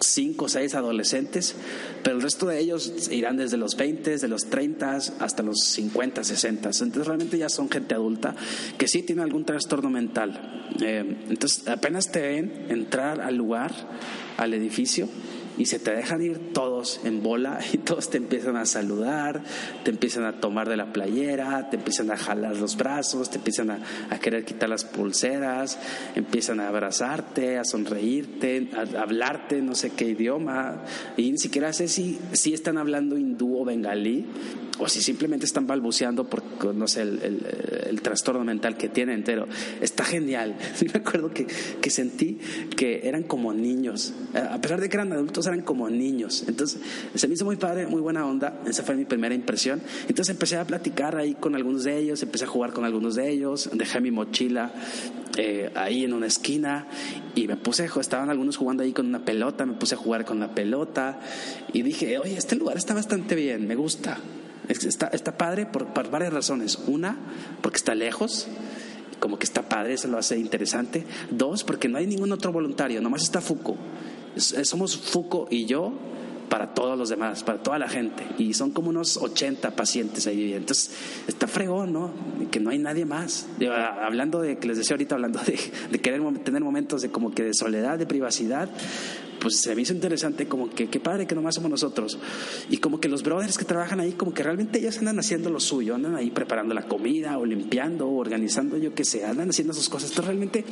[0.02, 1.56] cinco o seis adolescentes,
[2.04, 6.24] pero el resto de ellos irán desde los 20, de los 30 hasta los 50,
[6.24, 6.70] 60.
[6.70, 8.36] Entonces realmente ya son gente adulta
[8.78, 10.66] que sí tiene algún trastorno mental.
[10.82, 13.74] Eh, entonces apenas te ven entrar al lugar,
[14.38, 15.10] al edificio,
[15.60, 19.44] y se te dejan ir todos en bola y todos te empiezan a saludar,
[19.84, 23.70] te empiezan a tomar de la playera, te empiezan a jalar los brazos, te empiezan
[23.70, 25.78] a, querer quitar las pulseras,
[26.16, 30.84] empiezan a abrazarte, a sonreírte, a, hablarte no sé qué idioma
[31.18, 34.26] y ni siquiera sé si, si están hablando hindú o bengalí
[34.80, 39.46] o si simplemente están balbuceando por, no sé, el, trastorno mental que tienen entero.
[39.82, 40.56] Está genial.
[40.94, 41.46] me acuerdo que,
[41.82, 42.40] que, sentí
[42.78, 44.14] que eran como niños.
[44.34, 46.46] A pesar de que eran adultos, eran como niños.
[46.48, 46.80] Entonces,
[47.14, 48.62] se me hizo muy padre, muy buena onda.
[48.66, 49.82] Esa fue mi primera impresión.
[50.02, 53.30] Entonces empecé a platicar ahí con algunos de ellos, empecé a jugar con algunos de
[53.30, 54.72] ellos, dejé mi mochila
[55.38, 56.88] eh, ahí en una esquina
[57.36, 60.40] y me puse, estaban algunos jugando ahí con una pelota, me puse a jugar con
[60.40, 61.20] la pelota
[61.72, 64.18] y dije, oye, este lugar está bastante bien, me gusta.
[64.68, 66.78] Está, está padre por, por, varias razones.
[66.88, 67.18] Una,
[67.62, 68.48] porque está lejos,
[69.20, 71.06] como que está padre, eso lo hace interesante.
[71.32, 73.78] Dos, porque no hay ningún otro voluntario, nomás está Fuco.
[74.40, 75.94] Somos Fuco y yo
[76.50, 78.24] para todos los demás, para toda la gente.
[78.38, 80.54] Y son como unos 80 pacientes ahí.
[80.54, 80.92] Entonces,
[81.28, 82.12] está fregón, ¿no?
[82.52, 83.48] Que no hay nadie más.
[84.02, 85.58] hablando de, que les decía ahorita, hablando de,
[85.92, 88.70] de querer tener momentos de como que de soledad, de privacidad,
[89.40, 92.18] pues se me hizo interesante como que qué padre que nomás somos nosotros.
[92.70, 95.60] Y como que los brothers que trabajan ahí, como que realmente ellos andan haciendo lo
[95.60, 99.74] suyo, andan ahí preparando la comida o limpiando o organizando, yo qué sé, andan haciendo
[99.74, 100.10] sus cosas.
[100.10, 100.66] Entonces realmente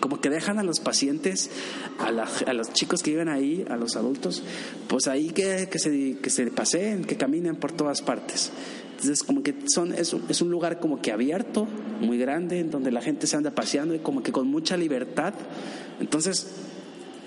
[0.00, 1.50] como que dejan a los pacientes,
[1.98, 4.42] a, a los chicos que viven ahí, a los adultos,
[4.88, 8.52] pues ahí que, que, se, que se paseen, que caminen por todas partes.
[8.90, 11.68] Entonces, como que son, es, es, un lugar como que abierto,
[12.00, 15.34] muy grande, en donde la gente se anda paseando y como que con mucha libertad.
[16.00, 16.48] Entonces,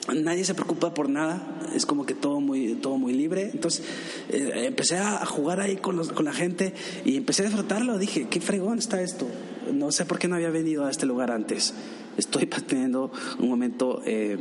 [0.10, 3.52] nadie se preocupa por nada, es como que todo muy, todo muy libre.
[3.54, 3.86] Entonces
[4.30, 6.74] eh, empecé a jugar ahí con, los, con la gente
[7.06, 7.98] y empecé a disfrutarlo.
[7.98, 9.28] Dije, qué fregón está esto.
[9.72, 11.74] No sé por qué no había venido a este lugar antes.
[12.18, 14.38] Estoy teniendo un momento eh,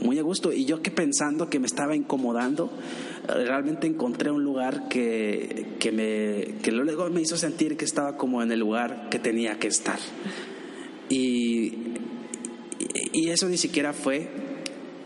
[0.00, 2.70] muy a gusto y yo que pensando que me estaba incomodando,
[3.26, 8.42] realmente encontré un lugar que, que, me, que luego me hizo sentir que estaba como
[8.42, 9.98] en el lugar que tenía que estar.
[11.08, 11.72] Y,
[13.12, 14.47] y eso ni siquiera fue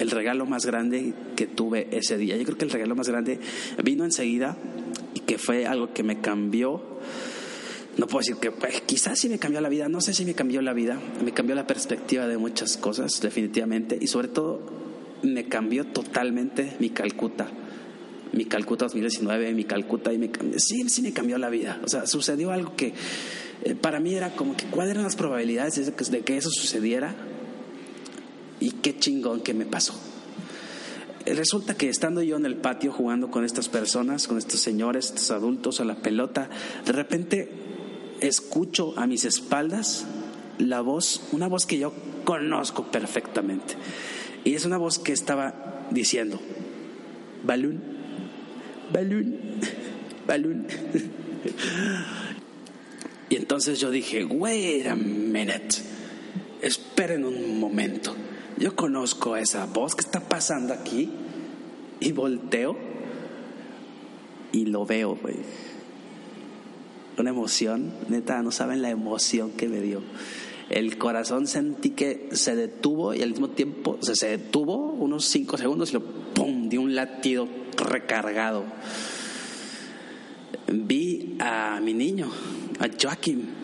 [0.03, 2.37] el regalo más grande que tuve ese día.
[2.37, 3.39] Yo creo que el regalo más grande
[3.83, 4.57] vino enseguida
[5.15, 6.83] y que fue algo que me cambió.
[7.97, 10.35] No puedo decir que pues, quizás sí me cambió la vida, no sé si me
[10.35, 14.61] cambió la vida, me cambió la perspectiva de muchas cosas, definitivamente, y sobre todo
[15.23, 17.49] me cambió totalmente mi Calcuta.
[18.33, 21.81] Mi Calcuta 2019, mi Calcuta, y me sí, sí me cambió la vida.
[21.85, 22.95] O sea, sucedió algo que
[23.63, 26.49] eh, para mí era como que cuáles eran las probabilidades de que, de que eso
[26.51, 27.15] sucediera
[28.63, 29.95] y qué chingón que me pasó.
[31.27, 35.07] Eh, Resulta que estando yo en el patio jugando con estas personas, con estos señores,
[35.07, 36.49] estos adultos a la pelota,
[36.87, 37.49] de repente
[38.21, 40.07] escucho a mis espaldas
[40.59, 41.93] la voz, una voz que yo
[42.25, 43.75] conozco perfectamente.
[44.45, 46.41] Y es una voz que estaba diciendo,
[47.43, 47.83] balón,
[48.93, 49.39] balón,
[50.27, 50.67] balón.
[53.29, 55.77] Y entonces yo dije, wait a minute,
[56.61, 58.15] esperen un momento.
[58.63, 61.11] Yo conozco esa voz que está pasando aquí
[61.99, 62.77] y volteo
[64.53, 65.35] y lo veo, güey.
[67.19, 70.01] Una emoción, neta, no saben la emoción que me dio.
[70.71, 75.91] El corazón sentí que se detuvo y al mismo tiempo se detuvo unos cinco segundos
[75.91, 78.63] y lo pum, dio un latido recargado.
[80.73, 82.31] Vi a mi niño,
[82.79, 83.62] a Joaquim.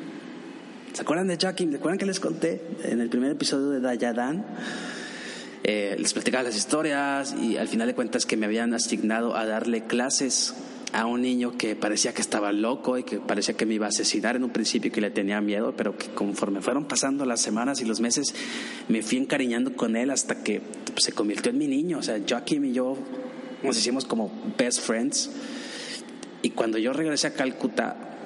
[0.92, 1.70] ¿Se acuerdan de Joaquim?
[1.70, 4.44] ¿Se acuerdan que les conté en el primer episodio de Dayadan?
[5.64, 9.44] Eh, les platicaba las historias y al final de cuentas que me habían asignado a
[9.44, 10.54] darle clases
[10.92, 13.90] a un niño que parecía que estaba loco y que parecía que me iba a
[13.90, 17.42] asesinar en un principio y que le tenía miedo, pero que conforme fueron pasando las
[17.42, 18.34] semanas y los meses
[18.88, 21.98] me fui encariñando con él hasta que pues, se convirtió en mi niño.
[21.98, 22.96] O sea, Joaquim y yo
[23.62, 25.30] nos hicimos como best friends.
[26.40, 28.17] Y cuando yo regresé a Calcuta,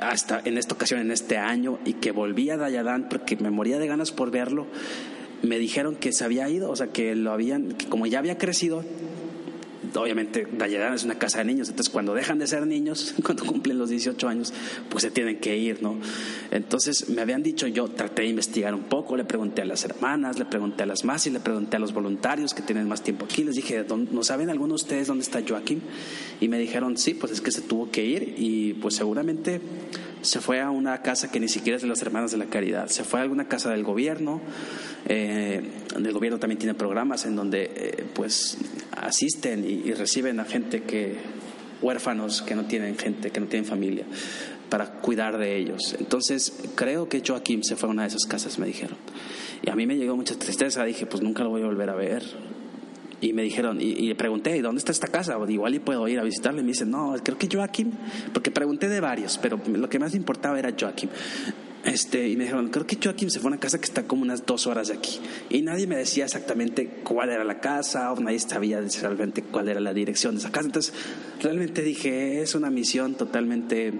[0.00, 3.78] hasta en esta ocasión, en este año, y que volví a Dayadan porque me moría
[3.78, 4.66] de ganas por verlo,
[5.42, 8.38] me dijeron que se había ido, o sea, que lo habían, que como ya había
[8.38, 8.84] crecido,
[10.02, 13.78] obviamente Dayadan es una casa de niños, entonces cuando dejan de ser niños, cuando cumplen
[13.78, 14.52] los 18 años,
[14.88, 15.96] pues se tienen que ir, ¿no?
[16.50, 20.38] Entonces me habían dicho, yo traté de investigar un poco, le pregunté a las hermanas,
[20.38, 23.24] le pregunté a las más y le pregunté a los voluntarios que tienen más tiempo
[23.24, 25.82] aquí, les dije, ¿no saben alguno de ustedes dónde está Joaquín?
[26.40, 29.60] Y me dijeron, sí, pues es que se tuvo que ir y pues seguramente
[30.22, 32.88] se fue a una casa que ni siquiera es de las hermanas de la caridad,
[32.88, 34.40] se fue a alguna casa del gobierno,
[35.06, 35.62] eh,
[35.94, 38.58] el gobierno también tiene programas en donde eh, pues
[38.92, 41.16] asisten y, reciben a gente que
[41.82, 44.04] huérfanos que no tienen gente, que no tienen familia
[44.68, 45.94] para cuidar de ellos.
[45.98, 48.96] Entonces, creo que Joaquín se fue a una de esas casas, me dijeron.
[49.62, 51.94] Y a mí me llegó mucha tristeza, dije, pues nunca lo voy a volver a
[51.94, 52.24] ver.
[53.20, 55.38] Y me dijeron, y, y le pregunté, ¿dónde está esta casa?
[55.48, 56.60] Igual y puedo ir a visitarle.
[56.60, 57.92] Y me dicen, no, creo que Joaquín,
[58.32, 61.08] porque pregunté de varios, pero lo que más me importaba era Joaquín.
[61.84, 64.22] Este, y me dijeron, creo que Joaquín se fue a una casa que está como
[64.22, 65.20] unas dos horas de aquí.
[65.50, 69.80] Y nadie me decía exactamente cuál era la casa, o nadie sabía realmente cuál era
[69.80, 70.66] la dirección de esa casa.
[70.66, 70.92] Entonces,
[71.40, 73.92] realmente dije, es una misión totalmente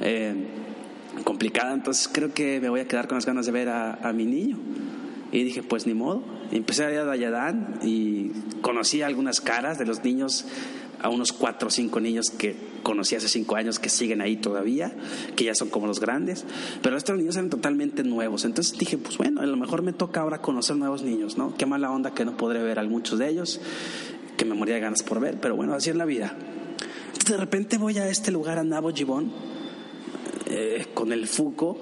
[0.00, 0.34] eh,
[1.24, 1.74] complicada.
[1.74, 4.58] Entonces, creo que me voy a quedar con las ganas de ver a mi niño.
[5.32, 6.35] Y dije, pues ni modo.
[6.52, 8.30] Empecé a ir a Dayadán y
[8.60, 10.46] conocí algunas caras de los niños,
[11.02, 14.92] a unos cuatro o cinco niños que conocí hace cinco años que siguen ahí todavía,
[15.34, 16.44] que ya son como los grandes,
[16.82, 18.44] pero estos niños eran totalmente nuevos.
[18.44, 21.54] Entonces dije, pues bueno, a lo mejor me toca ahora conocer nuevos niños, ¿no?
[21.56, 23.60] Qué mala onda que no podré ver a muchos de ellos,
[24.36, 26.34] que me moría de ganas por ver, pero bueno, así es la vida.
[27.08, 29.32] Entonces de repente voy a este lugar, a Nabo Gibón,
[30.46, 31.78] eh, con el Fuco,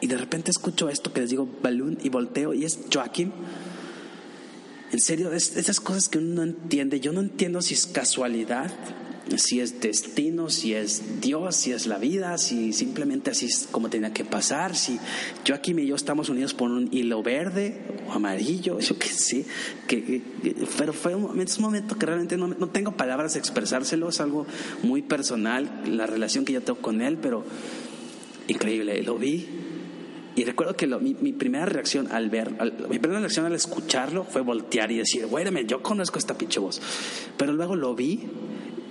[0.00, 3.32] y de repente escucho esto que les digo, balloon, y volteo, y es Joaquín.
[4.90, 7.00] En serio, es, esas cosas que uno no entiende.
[7.00, 8.72] Yo no entiendo si es casualidad,
[9.36, 13.90] si es destino, si es Dios, si es la vida, si simplemente así es como
[13.90, 14.98] tenía que pasar, si
[15.46, 19.44] Joaquín y yo estamos unidos por un hilo verde o amarillo, yo qué sé,
[19.86, 20.22] que, que,
[20.78, 24.46] pero fue un, un momento que realmente no, no tengo palabras de expresárselo, es algo
[24.82, 27.44] muy personal, la relación que yo tengo con él, pero
[28.48, 29.67] increíble, lo vi
[30.38, 33.56] y recuerdo que lo, mi, mi, primera reacción al ver, al, mi primera reacción al
[33.56, 36.80] escucharlo fue voltear y decir, güey, yo conozco esta pinche voz.
[37.36, 38.20] Pero luego lo vi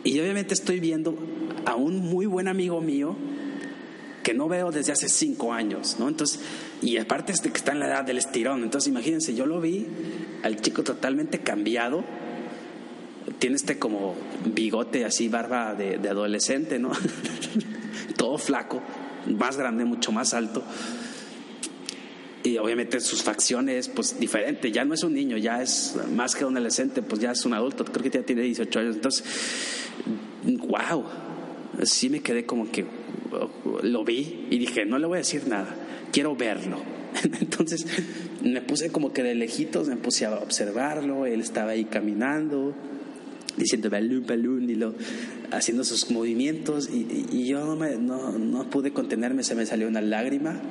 [0.03, 1.17] y obviamente estoy viendo
[1.63, 3.15] a un muy buen amigo mío
[4.23, 6.09] que no veo desde hace cinco años, ¿no?
[6.09, 6.41] Entonces,
[6.81, 9.87] y aparte este que está en la edad del estirón, entonces imagínense, yo lo vi
[10.43, 12.03] al chico totalmente cambiado,
[13.39, 14.15] tiene este como
[14.53, 16.91] bigote así, barba de, de adolescente, ¿no?
[18.17, 18.81] Todo flaco,
[19.27, 20.61] más grande, mucho más alto
[22.47, 26.45] y obviamente sus facciones, pues diferente, ya no es un niño, ya es más que
[26.45, 29.23] un adolescente, pues ya es un adulto, creo que ya tiene 18 años, entonces,
[30.67, 31.03] wow,
[31.83, 32.85] sí me quedé como que
[33.83, 35.75] lo vi y dije, no le voy a decir nada,
[36.11, 36.77] quiero verlo.
[37.41, 37.85] Entonces
[38.43, 42.75] me puse como que de lejitos, me puse a observarlo, él estaba ahí caminando,
[43.57, 44.93] diciendo balloon, balloon, y lo,
[45.51, 49.87] haciendo sus movimientos, y, y yo no, me, no, no pude contenerme, se me salió
[49.87, 50.61] una lágrima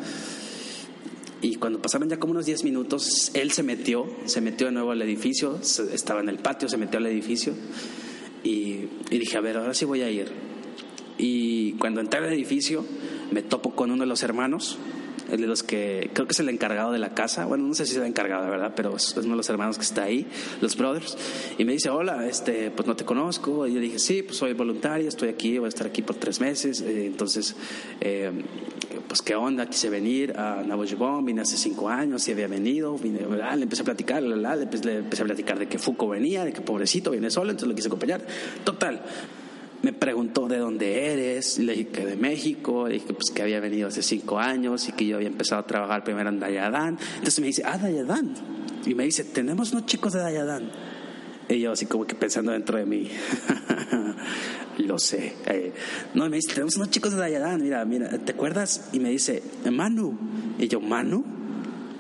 [1.42, 4.90] Y cuando pasaron ya como unos 10 minutos, él se metió, se metió de nuevo
[4.90, 5.60] al edificio,
[5.92, 7.52] estaba en el patio, se metió al edificio
[8.42, 10.28] y, y dije, a ver, ahora sí voy a ir.
[11.18, 12.84] Y cuando entré al edificio,
[13.30, 14.78] me topo con uno de los hermanos
[15.30, 17.86] el de los que creo que es el encargado de la casa, bueno, no sé
[17.86, 20.26] si es el encargado, de verdad, pero es uno de los hermanos que está ahí,
[20.60, 21.16] los brothers,
[21.58, 24.52] y me dice, hola, este, pues no te conozco, y yo dije, sí, pues soy
[24.52, 27.56] voluntaria, estoy aquí, voy a estar aquí por tres meses, eh, entonces,
[28.00, 28.30] eh,
[29.08, 33.20] pues qué onda, quise venir a Nabojibón, vine hace cinco años y había venido, vine,
[33.20, 37.10] le empecé a platicar, le, empecé a platicar de que Foucault venía, de que pobrecito
[37.10, 38.24] viene solo, entonces lo quise acompañar,
[38.64, 39.02] total
[39.86, 43.60] me preguntó de dónde eres, le dije que de México, le dije pues que había
[43.60, 46.98] venido hace cinco años y que yo había empezado a trabajar primero en Dayadán.
[47.14, 48.34] Entonces me dice, ah, Dayadán.
[48.84, 50.72] Y me dice, tenemos unos chicos de Dayadán.
[51.48, 53.08] Y yo así como que pensando dentro de mí,
[54.78, 55.34] lo sé.
[55.46, 55.72] Eh,
[56.14, 58.88] no, me dice, tenemos unos chicos de Dayadán, mira, mira, ¿te acuerdas?
[58.92, 60.18] Y me dice, Manu.
[60.58, 61.24] Y yo, Manu.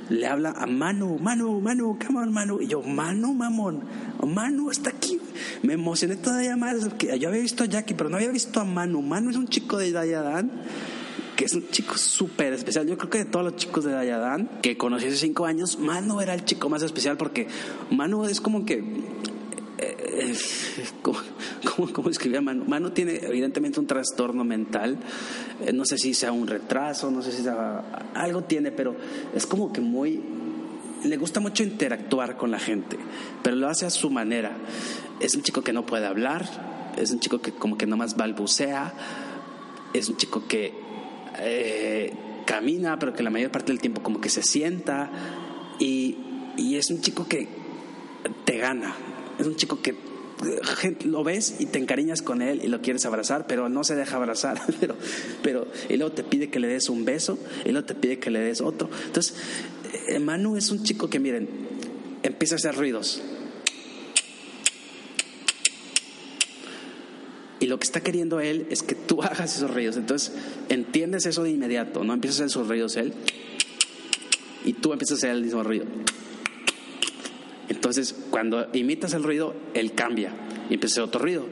[0.08, 2.60] Le habla a Manu, Manu, Manu, come on, Manu.
[2.60, 3.82] Y yo, Manu, mamón,
[4.24, 5.20] Manu está aquí.
[5.62, 6.76] Me emocioné todavía más.
[6.84, 9.02] Porque yo había visto a Jackie, pero no había visto a Manu.
[9.02, 10.50] Manu es un chico de Dayadan
[11.36, 12.86] que es un chico súper especial.
[12.86, 16.20] Yo creo que de todos los chicos de Dayadan que conocí hace cinco años, Manu
[16.22, 17.46] era el chico más especial porque
[17.90, 18.82] Manu es como que
[20.20, 20.34] eh,
[21.02, 22.64] ¿cómo, escribía Manu?
[22.64, 24.98] Manu tiene evidentemente un trastorno mental,
[25.64, 28.96] eh, no sé si sea un retraso, no sé si sea algo tiene, pero
[29.34, 30.22] es como que muy
[31.04, 32.96] le gusta mucho interactuar con la gente,
[33.42, 34.56] pero lo hace a su manera.
[35.20, 38.92] Es un chico que no puede hablar, es un chico que como que nomás balbucea,
[39.92, 40.74] es un chico que
[41.38, 42.12] eh,
[42.44, 45.10] camina, pero que la mayor parte del tiempo como que se sienta
[45.78, 46.16] y,
[46.56, 47.48] es un chico que
[48.44, 48.94] te gana,
[49.38, 49.94] es un chico que
[51.04, 54.16] lo ves y te encariñas con él y lo quieres abrazar, pero no se deja
[54.16, 54.96] abrazar, pero,
[55.42, 58.30] pero y luego te pide que le des un beso y luego te pide que
[58.30, 58.90] le des otro.
[59.06, 59.34] Entonces,
[60.08, 61.48] eh, Manu es un chico que, miren,
[62.22, 63.22] empieza a hacer ruidos.
[67.58, 69.96] Y lo que está queriendo él es que tú hagas esos ruidos.
[69.96, 70.32] Entonces,
[70.68, 73.14] entiendes eso de inmediato, no empiezas a hacer esos ruidos él
[74.64, 75.86] y tú empiezas a hacer el mismo ruido.
[77.68, 80.32] Entonces, cuando imitas el ruido, él cambia
[80.70, 81.46] y empieza otro ruido.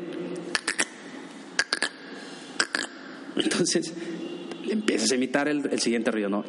[3.37, 3.93] Entonces,
[4.69, 6.45] empiezas a imitar el, siguiente ruido, ¿no?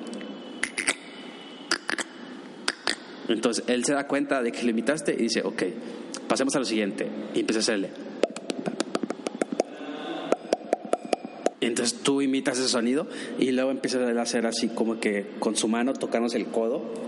[3.28, 5.64] Entonces él se da cuenta de que lo imitaste y dice, ok,
[6.28, 7.08] pasemos a lo siguiente.
[7.34, 7.90] Y empieza a hacerle.
[11.60, 13.08] Entonces tú imitas ese sonido
[13.40, 17.05] y luego empiezas a hacer así como que con su mano tocándose el codo.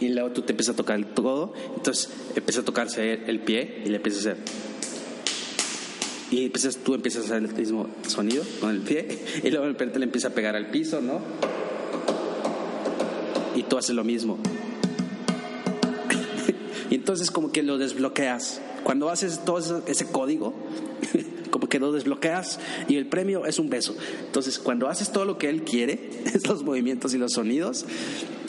[0.00, 1.52] Y luego tú te empiezas a tocar el codo.
[1.76, 4.42] Entonces empieza a tocarse el pie y le empiezas a hacer.
[6.30, 9.06] Y empiezas, tú empiezas a hacer el mismo sonido con el pie.
[9.44, 11.20] Y luego de repente le empieza a pegar al piso, ¿no?
[13.56, 14.38] y tú haces lo mismo.
[16.90, 18.60] y entonces como que lo desbloqueas.
[18.84, 20.54] Cuando haces todo ese código,
[21.50, 23.96] como que lo desbloqueas y el premio es un beso.
[24.26, 26.10] Entonces cuando haces todo lo que él quiere,
[26.46, 27.86] los movimientos y los sonidos,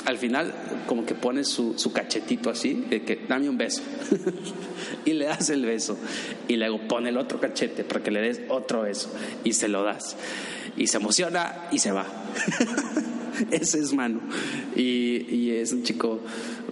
[0.07, 0.53] al final
[0.87, 3.81] como que pones su, su cachetito así, de que dame un beso.
[5.05, 5.97] y le das el beso.
[6.47, 9.13] Y luego pone el otro cachete para que le des otro beso.
[9.43, 10.15] Y se lo das.
[10.77, 12.05] Y se emociona y se va.
[13.51, 14.21] Ese es Manu.
[14.77, 16.21] Y, es un chico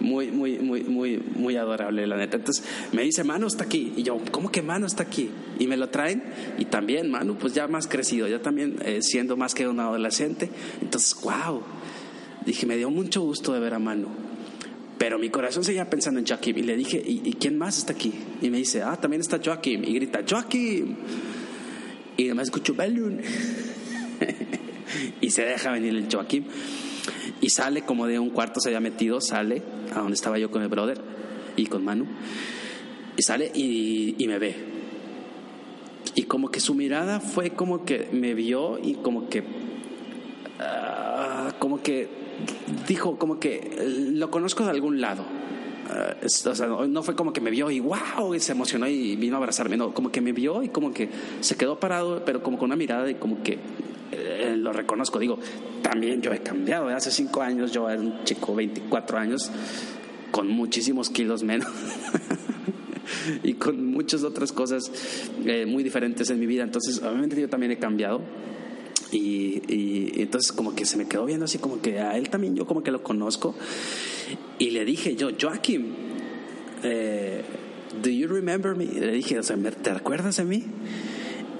[0.00, 2.38] muy, muy, muy, muy, muy adorable, la neta.
[2.38, 3.92] Entonces me dice, Manu está aquí.
[3.98, 5.30] Y yo, ¿cómo que Manu está aquí?
[5.58, 6.22] Y me lo traen.
[6.56, 10.48] Y también Manu, pues ya más crecido, ya también eh, siendo más que un adolescente.
[10.80, 11.62] Entonces, wow.
[12.46, 14.08] Dije, me dio mucho gusto de ver a Manu.
[14.96, 16.56] Pero mi corazón seguía pensando en Joaquim.
[16.56, 18.12] Y le dije, ¿y, quién más está aquí?
[18.40, 19.84] Y me dice, ah, también está Joaquim.
[19.84, 20.96] Y grita, Joaquim.
[22.16, 23.20] Y además escucho, Balloon.
[25.20, 26.46] y se deja venir el Joaquín
[27.40, 29.62] y sale como de un cuarto se había metido, sale
[29.94, 31.00] a donde estaba yo con el brother
[31.56, 32.06] y con Manu
[33.16, 34.56] y sale y, me ve
[36.14, 39.42] y como que su mirada fue como que me vio y como que
[40.60, 42.08] ah, como que
[42.86, 45.24] dijo como que lo conozco de algún lado
[45.88, 49.16] ah, o sea, no fue como que me vio y wow, y se emocionó y
[49.16, 51.08] vino a abrazarme, no, como que me vio y como que
[51.40, 53.58] se quedó parado, pero como con una mirada y como que
[54.12, 55.38] eh, lo reconozco, digo,
[55.82, 56.88] también yo he cambiado.
[56.88, 59.50] Hace cinco años yo era un chico, 24 años,
[60.30, 61.68] con muchísimos kilos menos.
[63.42, 64.90] y con muchas otras cosas
[65.44, 66.62] eh, muy diferentes en mi vida.
[66.62, 68.20] Entonces, obviamente yo también he cambiado.
[69.12, 72.56] Y, y, entonces como que se me quedó viendo así como que a él también
[72.56, 73.54] yo como que lo conozco.
[74.58, 75.94] Y le dije yo, Joaquim,
[76.82, 77.42] eh,
[78.02, 78.86] ¿do you remember me?
[78.86, 80.64] Le dije, o sea, ¿te acuerdas de mí?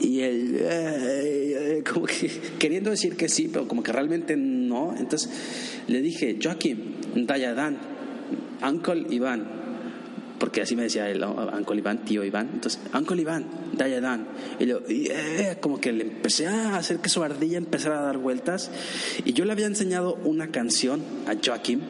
[0.01, 4.95] Y él, eh, como que queriendo decir que sí, pero como que realmente no.
[4.97, 5.31] Entonces
[5.89, 7.79] le dije, Joaquín, Dayadan,
[8.63, 9.66] Uncle Iván,
[10.39, 12.51] porque así me decía él, Uncle Iván, tío Iván.
[12.55, 14.27] Entonces, Uncle Iván, Dayadan.
[14.59, 18.19] Y yo, eh", como que le empecé a hacer que su ardilla empezara a dar
[18.19, 18.71] vueltas.
[19.25, 21.83] Y yo le había enseñado una canción a Joaquín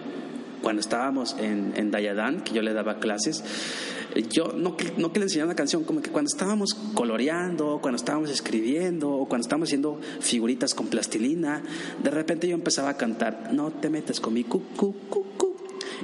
[0.63, 3.45] cuando estábamos en, en Dayadan, que yo le daba clases
[4.23, 7.97] yo no que, no que le enseñara una canción, como que cuando estábamos coloreando, cuando
[7.97, 11.63] estábamos escribiendo, o cuando estábamos haciendo figuritas con plastilina,
[12.03, 15.46] de repente yo empezaba a cantar, no te metas con mi cucu, cucu.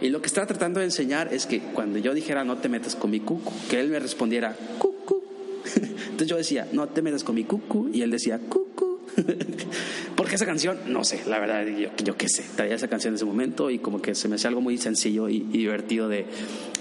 [0.01, 2.97] Y lo que estaba tratando de enseñar es que cuando yo dijera no te metas
[2.97, 5.23] con mi cucu, que él me respondiera cucu.
[5.75, 9.01] Entonces yo decía, no te metas con mi cucu, y él decía cucu.
[10.17, 13.17] Porque esa canción, no sé, la verdad, yo, yo qué sé, traía esa canción en
[13.17, 16.27] ese momento y como que se me hacía algo muy sencillo y, divertido de,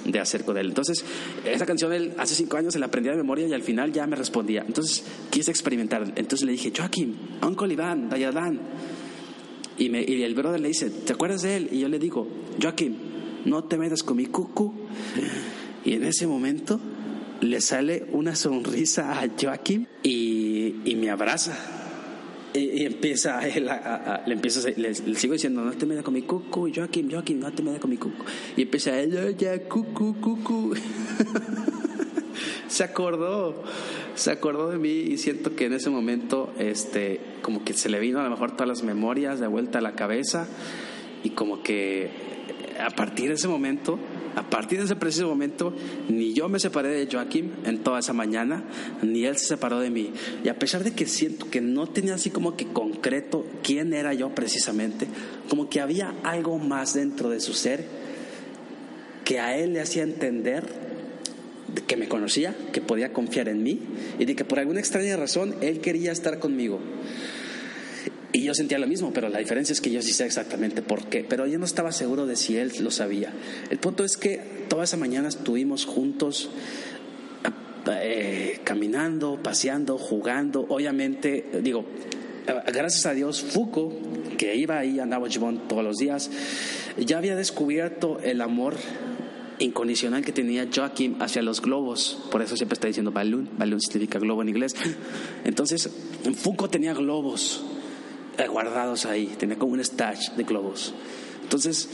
[0.05, 0.67] de, hacer con él.
[0.67, 1.03] Entonces,
[1.45, 4.05] esa canción él hace cinco años se la aprendía de memoria y al final ya
[4.07, 4.63] me respondía.
[4.65, 6.03] Entonces, quise experimentar.
[6.15, 8.59] Entonces le dije, Joaquín, Uncle Iván, Dayadán.
[9.77, 11.69] Y, me, y el brother le dice, ¿te acuerdas de él?
[11.71, 12.27] Y yo le digo,
[12.61, 12.97] Joaquín,
[13.45, 14.73] no te metas con mi cucu.
[15.83, 16.79] Y en ese momento
[17.41, 21.57] le sale una sonrisa a Joaquín y, y me abraza
[22.53, 26.69] y, empieza él a, le empieza le, sigo diciendo no te metas con mi cucu
[26.73, 28.23] Joaquín Joaquín no te metas con mi cucu
[28.57, 30.73] y empieza él ya cucu cucu
[32.71, 33.63] se acordó
[34.15, 37.99] se acordó de mí y siento que en ese momento este como que se le
[37.99, 40.47] vino a lo mejor todas las memorias de vuelta a la cabeza
[41.23, 42.09] y como que
[42.79, 43.99] a partir de ese momento
[44.35, 45.73] a partir de ese preciso momento,
[46.07, 48.63] ni yo me separé de Joaquín en toda esa mañana,
[49.01, 50.13] ni él se separó de mí.
[50.45, 54.13] Y a pesar de que siento que no tenía así como que concreto quién era
[54.13, 55.07] yo precisamente,
[55.49, 57.85] como que había algo más dentro de su ser
[59.25, 60.90] que a él le hacía entender
[61.87, 63.79] que me conocía, que podía confiar en mí
[64.19, 66.79] y de que por alguna extraña razón él quería estar conmigo.
[68.33, 71.05] Y yo sentía lo mismo, pero la diferencia es que yo sí sé exactamente por
[71.05, 71.25] qué.
[71.27, 73.33] Pero yo no estaba seguro de si él lo sabía.
[73.69, 76.49] El punto es que toda esa mañana estuvimos juntos.
[77.87, 80.65] Eh, caminando, paseando, jugando.
[80.69, 81.85] Obviamente, digo,
[82.71, 86.29] gracias a Dios, Foucault, que iba ahí a Navajibón todos los días,
[86.97, 88.75] ya había descubierto el amor
[89.61, 92.19] incondicional que tenía Joaquín hacia los globos.
[92.31, 93.49] Por eso siempre está diciendo balloon.
[93.57, 94.75] Balloon significa globo en inglés.
[95.43, 95.89] Entonces,
[96.35, 97.63] Foucault tenía globos
[98.47, 100.93] guardados ahí, tenía como un stash de globos.
[101.43, 101.89] Entonces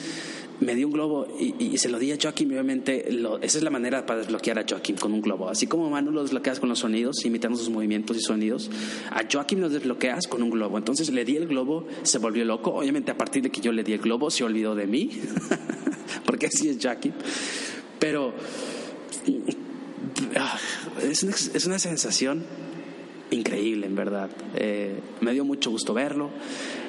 [0.60, 3.10] me dio un globo y, se lo di a Joaquín, obviamente
[3.42, 5.50] esa es la manera para desbloquear a Joaquín con un globo.
[5.50, 8.72] Así como Manu lo desbloqueas con los sonidos, imitando sus movimientos y sonidos,
[9.12, 10.78] a Joaquín lo desbloqueas con un globo.
[10.78, 12.72] Entonces le di el globo, se volvió loco.
[12.74, 15.12] Obviamente a partir de que yo le di el globo, se olvidó de mí,
[16.38, 17.16] porque así es Joaquín.
[17.98, 18.32] Pero
[20.38, 20.60] ah,
[21.02, 22.46] es es una sensación
[23.32, 24.30] increíble, en verdad.
[24.54, 26.30] Eh, me dio mucho gusto verlo.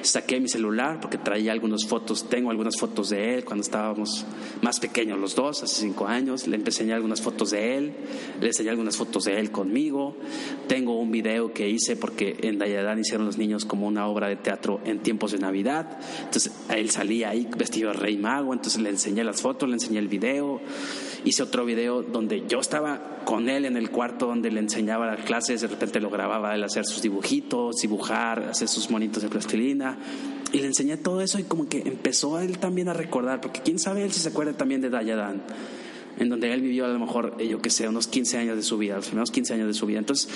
[0.03, 4.25] Saqué mi celular porque traía algunas fotos, tengo algunas fotos de él cuando estábamos
[4.63, 6.47] más pequeños los dos, hace cinco años.
[6.47, 7.93] Le enseñé algunas fotos de él,
[8.41, 10.17] le enseñé algunas fotos de él conmigo.
[10.67, 14.37] Tengo un video que hice porque en Dayadán hicieron los niños como una obra de
[14.37, 15.99] teatro en tiempos de Navidad.
[16.25, 19.99] Entonces él salía ahí vestido de rey mago, entonces le enseñé las fotos, le enseñé
[19.99, 20.61] el video.
[21.25, 25.25] Hice otro video donde yo estaba con él en el cuarto donde le enseñaba las
[25.25, 29.88] clases, de repente lo grababa él hacer sus dibujitos, dibujar, hacer sus monitos de plastilina.
[30.53, 33.79] Y le enseñé todo eso y como que empezó él también a recordar, porque quién
[33.79, 35.43] sabe él si se acuerda también de Dayadan,
[36.19, 38.63] en donde él vivió a lo mejor, eh, yo que sé, unos 15 años de
[38.63, 39.99] su vida, los primeros 15 años de su vida.
[39.99, 40.29] Entonces,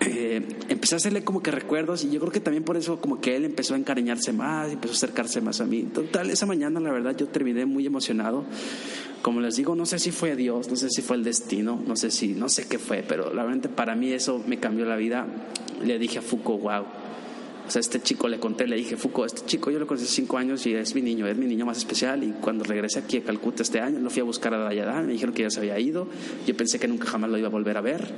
[0.00, 3.20] eh, empecé a hacerle como que recuerdos y yo creo que también por eso como
[3.20, 5.82] que él empezó a encariñarse más, empezó a acercarse más a mí.
[5.82, 8.44] Total, esa mañana la verdad yo terminé muy emocionado.
[9.22, 11.96] Como les digo, no sé si fue Dios, no sé si fue el destino, no
[11.96, 14.94] sé si, no sé qué fue, pero la verdad para mí eso me cambió la
[14.94, 15.26] vida.
[15.82, 16.84] Le dije a Foucault, wow.
[17.68, 20.14] O sea, este chico le conté, le dije, Foucault, este chico yo lo conocí hace
[20.14, 22.24] cinco años y es mi niño, es mi niño más especial.
[22.24, 25.12] Y cuando regresé aquí a Calcuta este año, lo fui a buscar a Dayadán, me
[25.12, 26.08] dijeron que ya se había ido.
[26.46, 28.08] Yo pensé que nunca jamás lo iba a volver a ver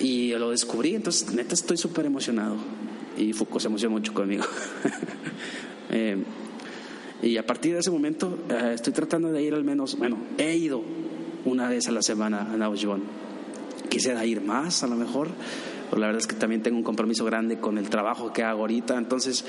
[0.00, 2.56] y lo descubrí, entonces neta estoy súper emocionado.
[3.16, 4.44] Y Foucault se emocionó mucho conmigo.
[5.90, 6.22] Eh,
[7.22, 10.54] y a partir de ese momento eh, estoy tratando de ir al menos, bueno, he
[10.54, 10.82] ido
[11.46, 13.04] una vez a la semana a Naujon.
[13.88, 15.30] Quisiera ir más a lo mejor,
[15.88, 18.60] pero la verdad es que también tengo un compromiso grande con el trabajo que hago
[18.60, 19.44] ahorita, entonces,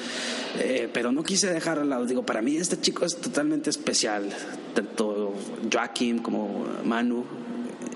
[0.59, 2.05] eh, pero no quise dejar al lado.
[2.05, 4.29] Digo, para mí este chico es totalmente especial,
[4.73, 5.33] tanto
[5.71, 7.25] Joaquín como Manu,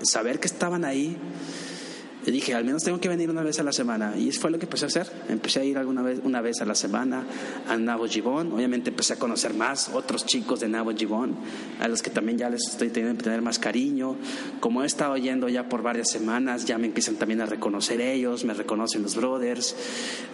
[0.02, 1.16] saber que estaban ahí
[2.26, 4.14] Y dije, al menos tengo que venir una vez a la semana.
[4.16, 5.10] Y fue lo que empecé a hacer.
[5.28, 7.26] Empecé a ir alguna vez, una vez a la semana
[7.68, 8.52] a Nabo Gibón.
[8.52, 11.36] Obviamente empecé a conocer más otros chicos de Nabo Gibón,
[11.80, 14.16] a los que también ya les estoy teniendo que tener más cariño.
[14.60, 18.44] Como he estado yendo ya por varias semanas, ya me empiezan también a reconocer ellos,
[18.44, 19.76] me reconocen los brothers,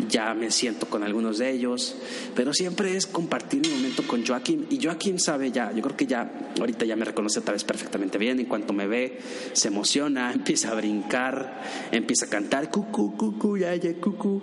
[0.08, 1.96] ya me siento con algunos de ellos.
[2.36, 4.66] Pero siempre es compartir mi momento con Joaquín.
[4.70, 8.16] Y Joaquín sabe ya, yo creo que ya, ahorita ya me reconoce otra vez perfectamente
[8.18, 8.38] bien.
[8.38, 9.18] En cuanto me ve,
[9.52, 14.42] se emociona, empieza a brincar empieza a cantar cucu, cucu, ya, ya, cucu.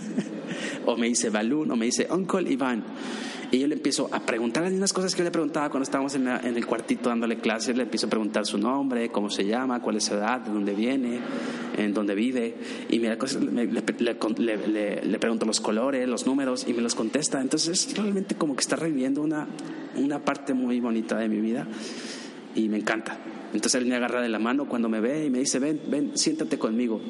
[0.86, 2.84] o me dice Balloon, o me dice Uncle Iván.
[3.52, 6.14] Y yo le empiezo a preguntar las mismas cosas que yo le preguntaba cuando estábamos
[6.14, 7.76] en, el cuartito dándole clases.
[7.76, 10.72] Le empiezo a preguntar su nombre, cómo se llama, cuál es su edad, de dónde
[10.72, 11.20] viene,
[11.76, 12.54] en dónde vive.
[12.88, 17.42] Y mira, le, le, le, pregunto los colores, los números, y me los contesta.
[17.42, 19.46] Entonces, es realmente como que está reviviendo una,
[19.96, 21.68] una parte muy bonita de mi vida.
[22.54, 23.18] Y me encanta.
[23.52, 26.12] Entonces él me agarra de la mano cuando me ve y me dice, ven, ven,
[26.16, 27.00] siéntate conmigo.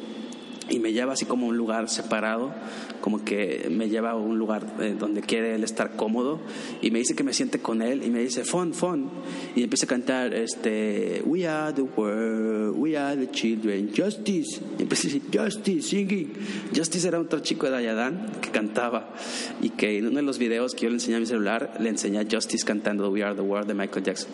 [0.69, 2.55] Y me lleva así como a un lugar separado,
[3.01, 6.41] como que me lleva a un lugar eh, donde quiere él estar cómodo
[6.81, 9.11] y me dice que me siente con él y me dice fun, fun
[9.57, 14.61] y empieza a cantar este We are the world, we are the children, justice.
[14.79, 16.33] Y empieza a decir justice, singing
[16.75, 19.13] Justice era otro chico de Ayadán que cantaba
[19.61, 21.89] y que en uno de los videos que yo le enseñé a mi celular le
[21.89, 24.31] enseñé a Justice cantando We are the world de Michael Jackson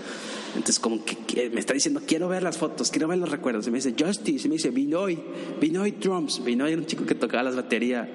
[0.54, 3.70] entonces como que, me está diciendo quiero ver las fotos, quiero ver los recuerdos y
[3.70, 5.18] me dice Justice y me dice Binoy,
[5.60, 8.08] Binoy Trump Vino era un chico que tocaba las baterías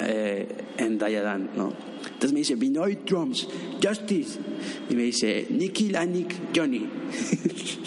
[0.00, 1.72] eh, en Dayadan, ¿no?
[2.04, 3.48] Entonces me dice, Vinoy Drums,
[3.82, 4.38] Justice.
[4.88, 6.88] Y me dice, Nicky, Lanik, Johnny.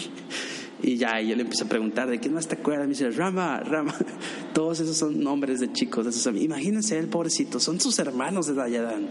[0.82, 2.86] y ya, y yo le empiezo a preguntar, ¿de quién más te acuerdas?
[2.86, 3.94] Me dice, Rama, Rama.
[4.54, 6.06] Todos esos son nombres de chicos.
[6.06, 9.08] Esos, imagínense el pobrecito, son sus hermanos de Dayadan.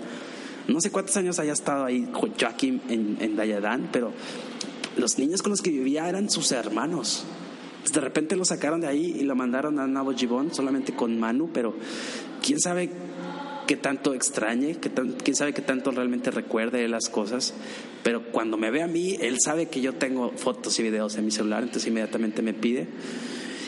[0.68, 4.14] No sé cuántos años haya estado ahí Joaquín en, en Dayadan, pero
[4.98, 7.26] los niños con los que vivía eran sus hermanos.
[7.92, 11.50] De repente lo sacaron de ahí y lo mandaron a Nabo Gibón solamente con Manu,
[11.54, 11.76] pero
[12.42, 12.90] quién sabe
[13.68, 17.54] qué tanto extrañe, qué quién sabe qué tanto realmente recuerde las cosas,
[18.04, 21.26] pero cuando me ve a mí, él sabe que yo tengo fotos y videos en
[21.26, 22.88] mi celular, entonces inmediatamente me pide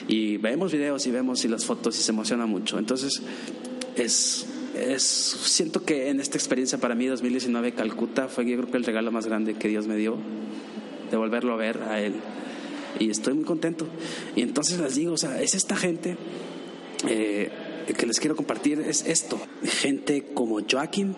[0.08, 2.78] y vemos videos y vemos y las fotos y se emociona mucho.
[2.78, 3.22] Entonces,
[3.96, 4.46] es,
[4.76, 8.84] es, siento que en esta experiencia para mí 2019 Calcuta fue yo creo que el
[8.84, 10.18] regalo más grande que Dios me dio,
[11.10, 12.16] de volverlo a ver a él.
[13.00, 13.88] Y estoy muy contento.
[14.36, 16.18] Y entonces les digo, o sea, es esta gente
[17.08, 17.50] eh,
[17.98, 21.16] que les quiero compartir, es esto, gente como Joaquín,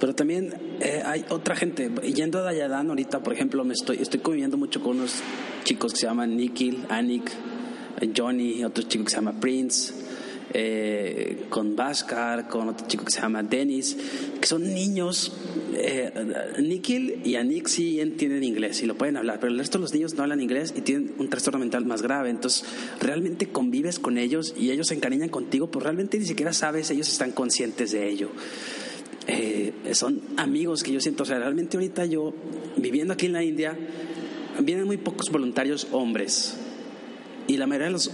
[0.00, 4.20] pero también eh, hay otra gente, yendo a Dayadán ahorita, por ejemplo, me estoy, estoy
[4.20, 5.20] conviviendo mucho con unos
[5.62, 7.30] chicos que se llaman Nikhil, Anik,
[8.16, 9.92] Johnny, otro chico que se llama Prince,
[10.54, 13.96] eh, con Bhaskar, con otro chico que se llama Dennis,
[14.40, 15.32] que son niños.
[15.74, 16.12] Eh,
[16.60, 19.94] Nikhil y Anik sí entienden inglés y lo pueden hablar, pero el resto de los
[19.94, 22.30] niños no hablan inglés y tienen un trastorno mental más grave.
[22.30, 22.64] Entonces,
[23.00, 27.08] realmente convives con ellos y ellos se encariñan contigo, pero realmente ni siquiera sabes, ellos
[27.08, 28.30] están conscientes de ello.
[29.26, 32.34] Eh, son amigos que yo siento, o sea, realmente ahorita yo,
[32.76, 33.78] viviendo aquí en la India,
[34.60, 36.56] vienen muy pocos voluntarios hombres
[37.46, 38.10] y la mayoría de los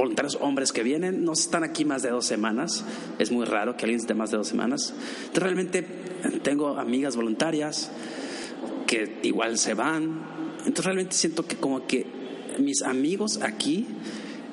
[0.00, 2.84] voluntarios hombres que vienen no están aquí más de dos semanas.
[3.18, 4.94] Es muy raro que alguien esté más de dos semanas.
[5.26, 5.86] Entonces realmente
[6.42, 7.90] tengo amigas voluntarias
[8.86, 10.22] que igual se van.
[10.60, 12.06] Entonces realmente siento que como que
[12.58, 13.86] mis amigos aquí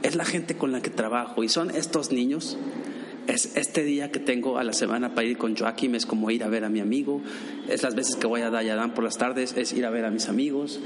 [0.03, 2.57] es la gente con la que trabajo y son estos niños.
[3.27, 6.43] Es este día que tengo a la semana para ir con Joaquim, es como ir
[6.43, 7.21] a ver a mi amigo.
[7.69, 10.11] Es las veces que voy a Dayadán por las tardes, es ir a ver a
[10.11, 10.79] mis amigos.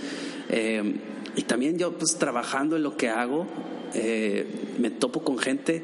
[0.50, 0.96] Eh,
[1.36, 3.48] y también yo pues trabajando en lo que hago,
[3.94, 4.46] eh,
[4.80, 5.84] me topo con gente,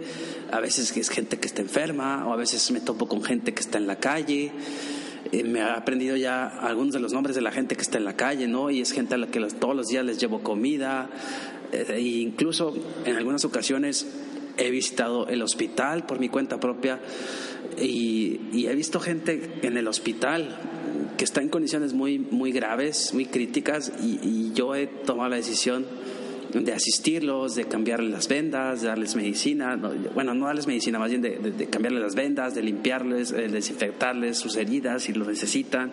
[0.51, 3.61] a veces es gente que está enferma, o a veces me topo con gente que
[3.61, 4.51] está en la calle.
[5.31, 8.05] Eh, me ha aprendido ya algunos de los nombres de la gente que está en
[8.05, 8.69] la calle, ¿no?
[8.69, 11.09] Y es gente a la que todos los días les llevo comida.
[11.71, 12.73] Eh, e incluso
[13.05, 14.07] en algunas ocasiones
[14.57, 16.99] he visitado el hospital por mi cuenta propia
[17.77, 20.57] y, he visto gente en el hospital
[21.17, 25.85] que está en condiciones muy, muy graves, muy críticas, y, yo he tomado la decisión
[26.53, 29.79] de asistirlos, de cambiarles las vendas, de darles medicina,
[30.15, 34.55] bueno, no darles medicina, más bien de, cambiarles las vendas, de limpiarles, de desinfectarles sus
[34.55, 35.91] heridas si lo necesitan,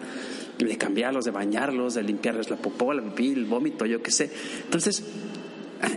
[0.59, 4.31] de cambiarlos, de bañarlos, de limpiarles la popó, la pipí, el vómito, yo qué sé.
[4.65, 5.05] Entonces,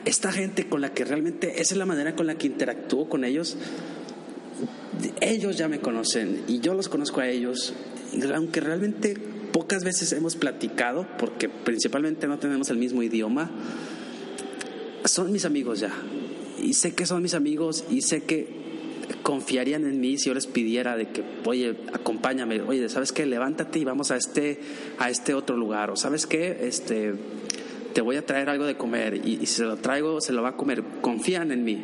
[0.06, 3.24] esta gente con la que realmente, esa es la manera con la que interactúo con
[3.24, 3.58] ellos,
[5.22, 7.74] ellos ya me conocen y yo los conozco a ellos,
[8.34, 9.16] aunque realmente
[9.52, 13.50] pocas veces hemos platicado, porque principalmente no tenemos el mismo idioma,
[15.06, 15.92] son mis amigos ya.
[16.62, 18.68] Y sé que son mis amigos y sé que
[19.24, 23.26] confiarían en mí si yo les pidiera de que, oye, acompáñame, oye, ¿sabes qué?
[23.26, 24.60] Levántate y vamos a este,
[25.00, 25.92] a este otro lugar.
[25.92, 26.60] O ¿sabes qué?
[26.62, 27.14] Este,
[27.94, 30.50] te voy a traer algo de comer y, si se lo traigo, se lo va
[30.50, 30.84] a comer.
[31.02, 31.84] Confían en mí.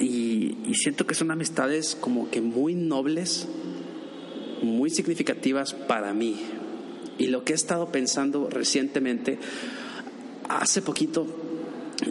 [0.00, 3.48] y, y siento que son amistades como que muy nobles,
[4.62, 6.36] muy significativas para mí.
[7.18, 9.38] Y lo que he estado pensando recientemente,
[10.48, 11.26] hace poquito,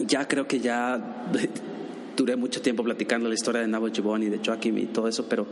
[0.07, 1.27] ya creo que ya
[2.17, 5.47] duré mucho tiempo platicando la historia de Nabo y de Joaquim y todo eso, pero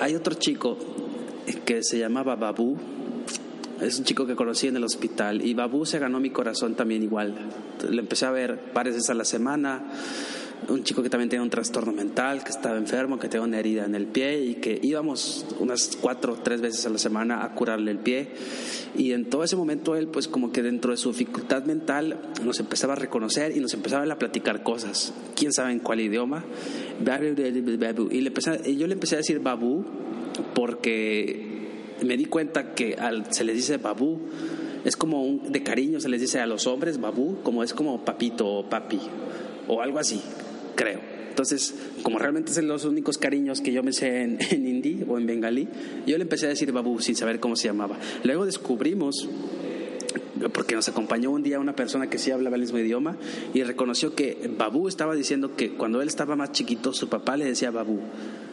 [0.00, 0.76] hay otro chico
[1.64, 2.76] que se llamaba Babu.
[3.80, 7.02] Es un chico que conocí en el hospital y Babu se ganó mi corazón también
[7.02, 7.34] igual.
[7.88, 9.84] Le empecé a ver varias veces a la semana
[10.68, 13.84] un chico que también tenía un trastorno mental, que estaba enfermo, que tenía una herida
[13.84, 17.54] en el pie y que íbamos unas cuatro o tres veces a la semana a
[17.54, 18.28] curarle el pie.
[18.96, 22.58] Y en todo ese momento él, pues como que dentro de su dificultad mental, nos
[22.58, 25.12] empezaba a reconocer y nos empezaba a platicar cosas.
[25.34, 26.44] ¿Quién sabe en cuál idioma?
[27.00, 29.84] Y, le empecé, yo le empecé a decir babu
[30.54, 31.46] porque
[32.02, 32.96] me di cuenta que
[33.30, 34.20] se le dice babu
[34.84, 38.04] es como un, de cariño se les dice a los hombres babu, como es como
[38.04, 39.00] papito o papi
[39.66, 40.22] o algo así
[40.76, 41.00] creo.
[41.36, 45.26] Entonces, como realmente son los únicos cariños que yo me sé en, hindi o en
[45.26, 45.68] bengalí,
[46.06, 47.98] yo le empecé a decir babu sin saber cómo se llamaba.
[48.22, 49.28] Luego descubrimos
[50.52, 53.16] porque nos acompañó un día una persona que sí hablaba el mismo idioma
[53.54, 57.44] y reconoció que Babu estaba diciendo que cuando él estaba más chiquito su papá le
[57.46, 58.00] decía Babu.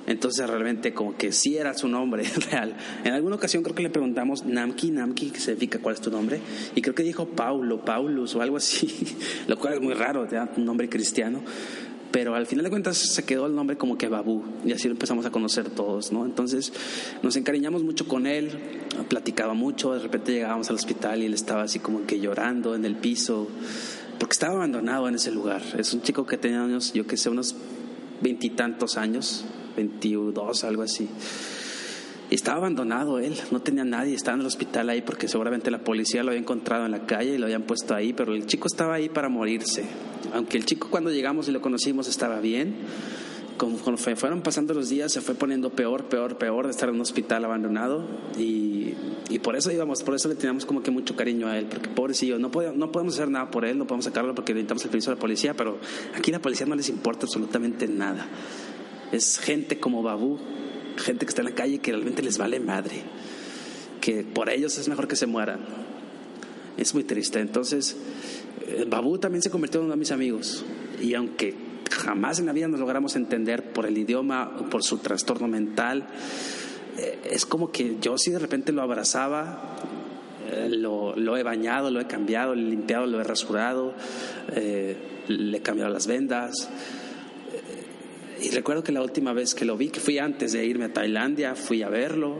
[0.06, 2.76] Entonces realmente como que sí era su nombre real.
[3.04, 6.40] En alguna ocasión creo que le preguntamos Namki, Namki, que significa cuál es tu nombre,
[6.76, 9.18] y creo que dijo Paulo, Paulus o algo así,
[9.48, 11.42] lo cual es muy raro, un nombre cristiano
[12.14, 14.92] pero al final de cuentas se quedó el nombre como que Babú y así lo
[14.92, 16.26] empezamos a conocer todos, ¿no?
[16.26, 16.72] Entonces
[17.24, 18.52] nos encariñamos mucho con él,
[19.10, 22.86] platicaba mucho, de repente llegábamos al hospital y él estaba así como que llorando en
[22.86, 23.48] el piso,
[24.20, 25.64] porque estaba abandonado en ese lugar.
[25.76, 27.56] Es un chico que tenía años, yo que sé, unos
[28.22, 29.44] veintitantos años,
[29.76, 31.10] veintidós, algo así.
[32.30, 35.80] Y estaba abandonado él, no tenía nadie, estaba en el hospital ahí porque seguramente la
[35.80, 38.68] policía lo había encontrado en la calle y lo habían puesto ahí, pero el chico
[38.68, 39.84] estaba ahí para morirse.
[40.34, 42.76] Aunque el chico cuando llegamos y lo conocimos estaba bien,
[43.58, 47.02] cuando fueron pasando los días se fue poniendo peor, peor, peor de estar en un
[47.02, 48.06] hospital abandonado
[48.38, 48.94] y,
[49.44, 52.40] por eso íbamos, por eso le teníamos como que mucho cariño a él, porque pobrecillo,
[52.40, 55.12] no, podemos, no podemos hacer nada por él, no podemos sacarlo porque necesitamos el permiso
[55.12, 55.78] de la policía, pero
[56.16, 58.26] aquí la policía no les importa absolutamente nada.
[59.12, 60.40] Es gente como Babu
[60.98, 63.02] gente que está en la calle que realmente les vale madre,
[64.02, 65.60] que por ellos es mejor que se mueran.
[66.78, 67.40] Es muy triste.
[67.40, 67.96] Entonces,
[68.62, 70.64] eh, Babu también se convirtió en uno de mis amigos.
[71.02, 71.54] Y aunque
[71.90, 76.08] jamás en la vida nos logramos entender por el idioma, por su trastorno mental,
[76.98, 79.78] eh, es como que yo sí de repente lo abrazaba,
[80.52, 83.94] eh, lo, lo, he bañado, lo he cambiado, lo he limpiado, lo he rasurado,
[84.56, 86.70] le he cambiado las vendas.
[88.42, 90.94] Y recuerdo que la última vez que lo vi, que fui antes de irme a
[90.94, 92.40] Tailandia, fui a verlo,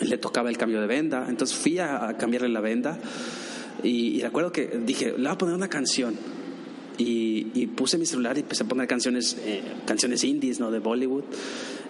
[0.00, 2.98] le tocaba el cambio de venda, entonces fui a, cambiarle la venda
[3.82, 6.14] y, recuerdo que dije, le voy a poner una canción.
[6.96, 10.70] Y, puse mi celular y empecé a poner canciones, eh, canciones indies, ¿no?
[10.70, 11.24] De Bollywood.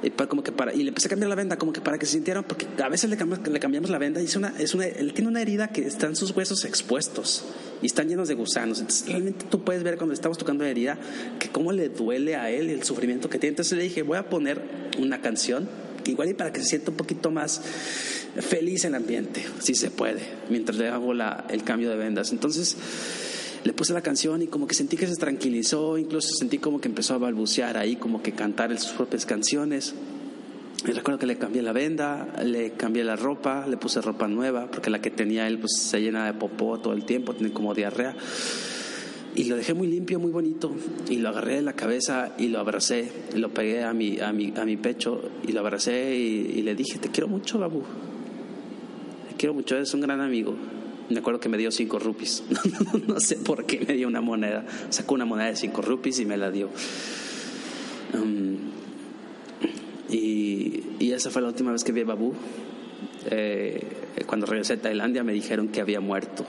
[0.03, 2.07] Y, como que para, y le empecé a cambiar la venda, como que para que
[2.07, 4.75] se sintiera, porque a veces le cambiamos, le cambiamos la venda y es una, es
[4.75, 7.45] una, él tiene una herida que están sus huesos expuestos
[7.83, 8.81] y están llenos de gusanos.
[8.81, 10.99] Entonces, realmente tú puedes ver cuando estamos tocando la herida
[11.39, 13.51] que cómo le duele a él el sufrimiento que tiene.
[13.51, 14.63] Entonces le dije, voy a poner
[14.99, 15.69] una canción,
[16.11, 17.61] igual y para que se sienta un poquito más
[18.41, 22.33] feliz el ambiente, si se puede, mientras le hago el cambio de vendas.
[22.33, 22.77] Entonces
[23.65, 26.89] le puse la canción y como que sentí que se tranquilizó, incluso sentí como que
[26.89, 29.95] empezó a balbucear ahí, como que cantar sus propias canciones.
[30.87, 34.71] Y recuerdo que le cambié la venda, le cambié la ropa, le puse ropa nueva,
[34.71, 37.75] porque la que tenía él pues se llena de popó todo el tiempo, tiene como
[37.75, 38.15] diarrea.
[39.37, 40.73] Y lo dejé muy limpio, muy bonito,
[41.09, 44.53] y lo agarré de la cabeza y lo abracé, lo pegué a mi, a mi,
[44.57, 47.83] a mi pecho y lo abracé y, le dije, te quiero mucho, Babu.
[49.29, 50.55] Te quiero mucho, eres un gran amigo.
[51.11, 52.45] Me acuerdo que me dio cinco rupees.
[53.09, 54.65] no sé por qué me dio una moneda.
[54.91, 56.71] Sacó una moneda de cinco rupees y me la dio.
[58.15, 58.57] Um,
[60.11, 62.33] y, esa fue la última vez que vi a Babu.
[63.31, 63.87] Eh,
[64.27, 66.45] cuando regresé a Tailandia me dijeron que había muerto.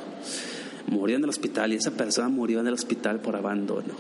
[0.88, 3.94] Murió en el hospital y esa persona murió en el hospital por abandono.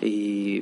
[0.00, 0.60] Y,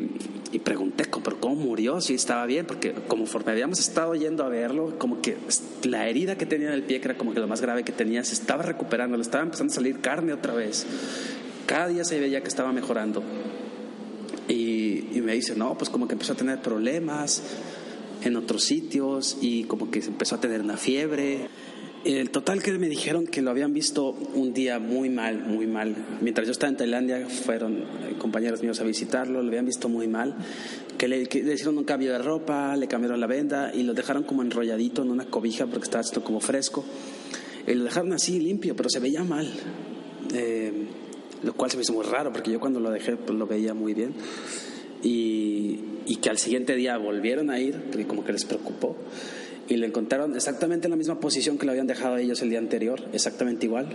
[0.62, 2.00] pregunté, ¿pero cómo murió?
[2.00, 5.36] Si estaba bien, porque conforme habíamos estado yendo a verlo, como que
[5.84, 7.92] la herida que tenía en el pie, que era como que lo más grave que
[7.92, 10.86] tenía, se estaba recuperando, le estaba empezando a salir carne otra vez.
[11.64, 13.22] Cada día se veía que estaba mejorando.
[14.48, 17.42] Y, y me dice, no, pues como que empezó a tener problemas,
[18.22, 21.48] en otros sitios y como que empezó a tener una fiebre.
[22.02, 25.94] El total que me dijeron que lo habían visto un día muy mal, muy mal.
[26.22, 30.08] Mientras yo estaba en Tailandia, fueron eh, compañeros míos a visitarlo, lo habían visto muy
[30.08, 30.34] mal.
[30.96, 34.40] Que le, hicieron un cambio de ropa, le cambiaron la venda y lo dejaron como
[34.40, 36.86] enrolladito en una cobija porque estaba esto como fresco.
[37.66, 39.52] Y lo dejaron así limpio, pero se veía mal.
[40.32, 40.72] Eh,
[41.42, 43.74] lo cual se me hizo muy raro porque yo cuando lo dejé pues, lo veía
[43.74, 44.14] muy bien.
[45.02, 48.96] y, y que al siguiente día volvieron a ir, porque como que les preocupó,
[49.70, 52.58] y lo encontraron exactamente en la misma posición que lo habían dejado ellos el día
[52.58, 53.88] anterior, exactamente igual,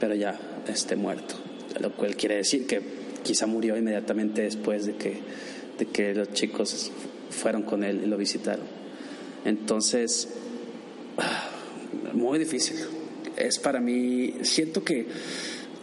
[0.00, 1.36] pero ya este, muerto.
[1.80, 2.82] Lo cual quiere decir que
[3.22, 5.18] quizá murió inmediatamente después de que,
[5.78, 6.90] de que los chicos
[7.30, 8.66] fueron con él y lo visitaron.
[9.44, 10.28] Entonces,
[11.18, 11.50] ah,
[12.12, 12.76] muy difícil.
[13.36, 15.06] Es para mí, siento que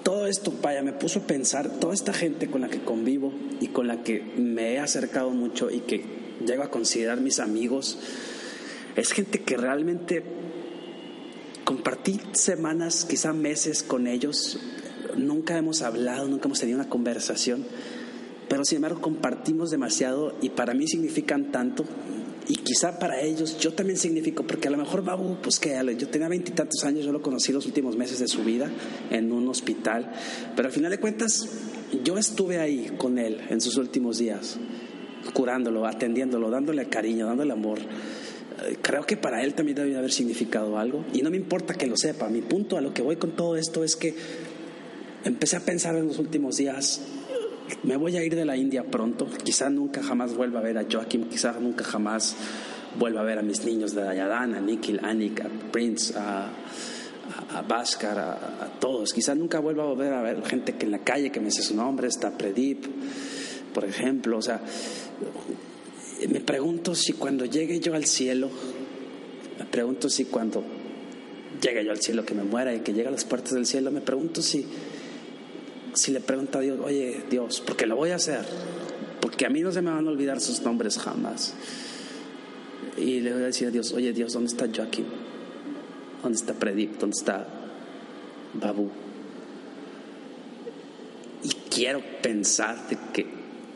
[0.04, 3.32] todo esto, vaya, me puso a pensar, toda esta gente con la que convivo
[3.62, 6.04] y con la que me he acercado mucho y que
[6.46, 7.98] llego a considerar mis amigos,
[8.96, 10.24] es gente que realmente
[11.64, 14.60] compartí semanas, quizá meses con ellos,
[15.16, 17.66] nunca hemos hablado, nunca hemos tenido una conversación,
[18.50, 21.86] pero sin embargo compartimos demasiado y para mí significan tanto
[22.48, 26.08] y quizá para ellos yo también significo, porque a lo mejor Babu, pues que yo
[26.10, 28.70] tenía veintitantos años, yo lo conocí los últimos meses de su vida
[29.10, 30.12] en un hospital,
[30.56, 31.48] pero al final de cuentas
[32.04, 34.58] yo estuve ahí con él en sus últimos días,
[35.34, 37.80] curándolo, atendiéndolo, dándole cariño, dándole amor.
[38.82, 41.98] Creo que para él también debe haber significado algo y no me importa que lo
[41.98, 42.30] sepa.
[42.30, 44.14] Mi punto a lo que voy con todo esto es que
[45.24, 47.02] empecé a pensar en los últimos días
[47.84, 50.86] me voy a ir de la India pronto, quizá nunca jamás vuelva a ver a
[50.90, 52.36] Joaquim, quizá nunca jamás
[52.98, 56.50] vuelva a ver a mis niños de Dayadan, a Nikhil, a Anik, a Prince, a,
[57.56, 59.14] a, Bhaskar, a, todos.
[59.14, 61.62] Quizá nunca vuelva a volver a ver gente que en la calle que me dice
[61.62, 62.86] su nombre, está Predip,
[63.74, 64.38] por ejemplo.
[64.38, 64.60] O sea,
[66.28, 68.50] me pregunto si cuando llegue yo al cielo,
[69.60, 70.64] me pregunto si cuando
[71.62, 73.92] llegue yo al cielo, que me muera y que llegue a las puertas del cielo,
[73.92, 74.66] me pregunto si
[75.94, 78.46] si le pregunta a Dios, oye Dios, porque lo voy a hacer,
[79.20, 81.54] porque a mí no se me van a olvidar sus nombres jamás.
[82.98, 85.06] Y le voy a decir a Dios, oye Dios, ¿dónde está Joaquín?
[86.22, 87.00] ¿Dónde está Predip?
[87.00, 87.48] ¿Dónde está
[88.54, 88.90] Babu?
[91.44, 93.26] Y quiero pensar de que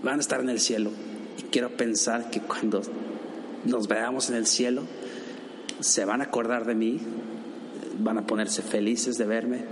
[0.03, 0.91] van a estar en el cielo.
[1.38, 2.81] Y quiero pensar que cuando
[3.65, 4.83] nos veamos en el cielo,
[5.79, 6.99] se van a acordar de mí,
[7.99, 9.65] van a ponerse felices de verme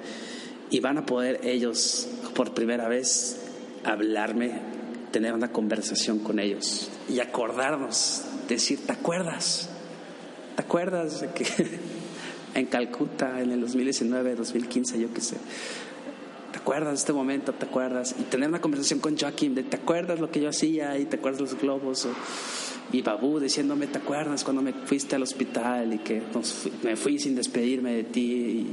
[0.70, 3.39] y van a poder ellos por primera vez
[3.84, 4.59] hablarme,
[5.11, 9.70] tener una conversación con ellos y acordarnos, decir, ¿te acuerdas?
[10.55, 11.45] ¿Te acuerdas de que
[12.55, 15.38] en Calcuta en el 2019, 2015, yo qué sé?
[16.64, 17.51] ¿Te acuerdas de este momento?
[17.51, 18.16] ¿Te acuerdas?
[18.18, 20.97] Y tener una conversación con Joaquín de ¿te acuerdas lo que yo hacía?
[20.97, 22.07] Y ¿te acuerdas los globos?
[22.93, 26.22] y Babu diciéndome, ¿te acuerdas cuando me fuiste al hospital y que
[26.84, 28.22] me fui sin despedirme de ti?
[28.22, 28.68] Y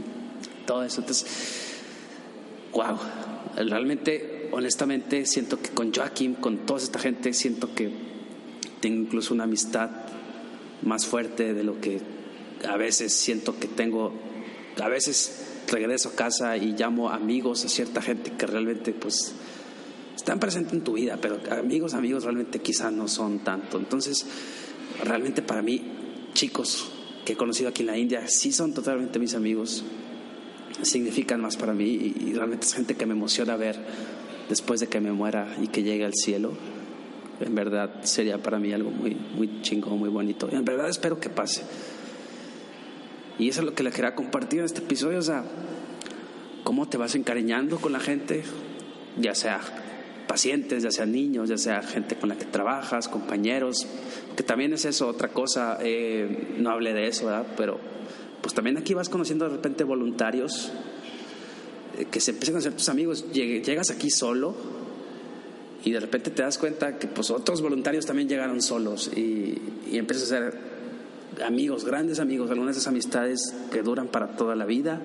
[0.66, 1.01] todo eso.
[1.01, 1.26] Entonces,
[2.70, 2.97] wow,
[3.57, 7.91] realmente, honestamente, siento que con Joaquín, con toda esta gente, siento que
[8.80, 9.91] tengo incluso una amistad
[10.82, 12.01] más fuerte de lo que
[12.68, 14.12] a veces siento que tengo,
[14.80, 19.34] a veces regreso a casa y llamo amigos a cierta gente que realmente pues
[20.16, 23.78] están presentes en tu vida, pero amigos, amigos realmente quizá no son tanto.
[23.78, 24.26] Entonces,
[25.04, 25.82] realmente para mí,
[26.34, 26.90] chicos
[27.24, 29.84] que he conocido aquí en la India, sí son totalmente mis amigos,
[30.82, 33.78] significan más para mí y, realmente es gente que me emociona ver
[34.48, 36.52] después de que me muera y que llegue al cielo.
[37.40, 40.48] En verdad sería para mí algo muy, muy chingón, muy bonito.
[40.52, 41.62] Y en verdad espero que pase.
[43.39, 45.45] Y eso es lo que le quería compartir en este episodio, o sea,
[46.64, 48.43] cómo te vas encariñando con la gente,
[49.18, 49.61] ya sea
[50.31, 53.87] pacientes, ya sea niños, ya sea gente con la que trabajas, compañeros,
[54.37, 57.28] que también es eso, otra cosa, eh, no hablé de eso.
[57.57, 57.81] Pero
[58.41, 60.70] pues también aquí vas conociendo de repente voluntarios
[61.99, 63.26] eh, que se empiezan a ser tus amigos.
[63.33, 64.55] Llegas aquí solo
[65.85, 69.61] y de repente te das cuenta que pues otros voluntarios también llegaron solos y,
[69.91, 70.70] y empiezas a ser
[71.45, 75.01] amigos, grandes amigos, algunas de esas amistades que duran para toda la vida.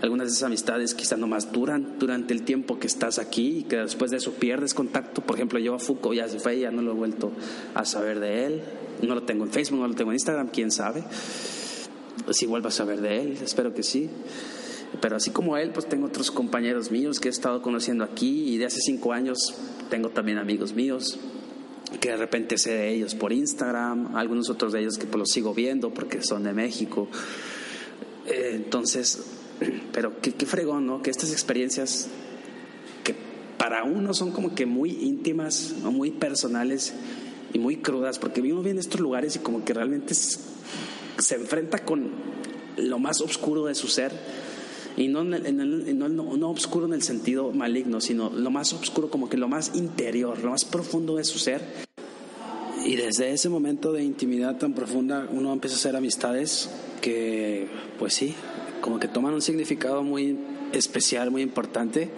[0.00, 3.62] Algunas de esas amistades quizás no más duran durante el tiempo que estás aquí y
[3.64, 5.20] que después de eso pierdes contacto.
[5.20, 7.30] Por ejemplo, yo a Foucault ya se fue, ya no lo he vuelto
[7.74, 8.62] a saber de él.
[9.02, 11.04] No lo tengo en Facebook, no lo tengo en Instagram, quién sabe
[12.30, 14.10] si vuelvas a saber de él, espero que sí.
[15.00, 18.58] Pero así como él, pues tengo otros compañeros míos que he estado conociendo aquí y
[18.58, 19.54] de hace cinco años
[19.88, 21.18] tengo también amigos míos
[22.00, 25.30] que de repente sé de ellos por Instagram, algunos otros de ellos que pues los
[25.30, 27.08] sigo viendo porque son de México.
[28.26, 29.22] Eh, entonces,
[29.92, 31.02] pero qué, qué fregón, ¿no?
[31.02, 32.08] Que estas experiencias
[33.04, 33.14] que
[33.58, 36.94] para uno son como que muy íntimas, o muy personales
[37.52, 42.10] y muy crudas, porque vimos bien estos lugares y como que realmente se enfrenta con
[42.76, 44.12] lo más oscuro de su ser
[44.96, 49.28] y no, en no, no, oscuro en el sentido maligno, sino lo más oscuro como
[49.28, 51.62] que lo más interior, lo más profundo de su ser.
[52.84, 56.68] Y desde ese momento de intimidad tan profunda uno empieza a hacer amistades
[57.00, 57.68] que,
[57.98, 58.34] pues sí,
[58.80, 60.36] como que toman un significado muy
[60.72, 62.10] especial, muy importante.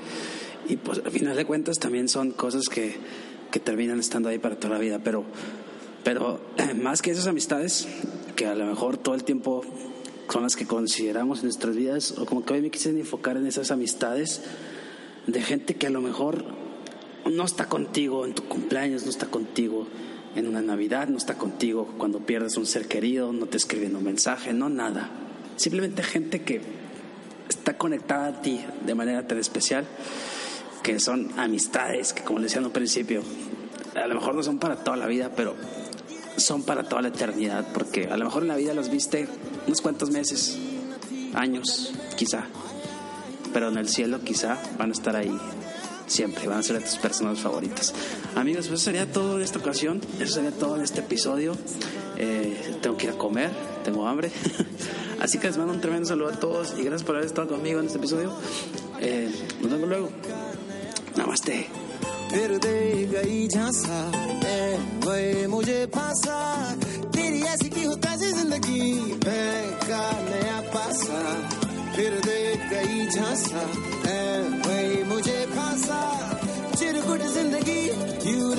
[0.68, 2.95] Y pues al final de cuentas también son cosas que
[3.55, 5.22] que terminan estando ahí para toda la vida, pero,
[6.03, 6.41] pero
[6.83, 7.87] más que esas amistades,
[8.35, 9.62] que a lo mejor todo el tiempo
[10.29, 13.47] son las que consideramos en nuestras vidas, o como que hoy me quise enfocar en
[13.47, 14.43] esas amistades
[15.27, 16.45] de gente que a lo mejor
[17.31, 19.87] no está contigo en tu cumpleaños, no está contigo
[20.35, 24.05] en una Navidad, no está contigo cuando pierdes un ser querido, no te escribiendo un
[24.05, 25.11] mensaje, no nada.
[25.57, 26.61] Simplemente gente que
[27.49, 29.87] está conectada a ti de manera tan especial
[30.83, 33.22] que son amistades que como le decía un principio,
[33.95, 35.55] a lo mejor no son para toda la vida, pero
[36.37, 39.28] son para toda la eternidad, porque a lo mejor en la vida los viste
[39.66, 40.59] unos cuantos meses,
[41.35, 42.47] años, quizá,
[43.53, 45.39] pero en el cielo quizá van a estar ahí
[46.07, 47.95] siempre, van a ser tus personas favoritas.
[48.35, 51.57] Amigos, pues eso sería todo en esta ocasión, eso sería todo en este episodio.
[52.16, 53.51] Eh, tengo que ir a comer,
[53.85, 54.30] tengo hambre.
[55.20, 57.80] Así que les mando un tremendo saludo a todos y gracias por haber estado conmigo
[57.80, 58.32] en este episodio.
[59.01, 59.30] Eh,
[59.62, 60.11] nos vemos luego.
[61.16, 61.84] Namaste.
[62.31, 63.99] फिर दे गई झांसा।
[65.05, 66.39] वही मुझे फांसा।
[67.14, 68.93] तेरी ऐसी की हो ताजी ज़िंदगी।
[69.27, 71.20] मैं का नया पासा।
[71.97, 73.64] फिर दे गई झांसा।
[74.66, 76.01] वही मुझे फांसा।
[76.77, 77.83] चिरकुट ज़िंदगी
[78.31, 78.53] यू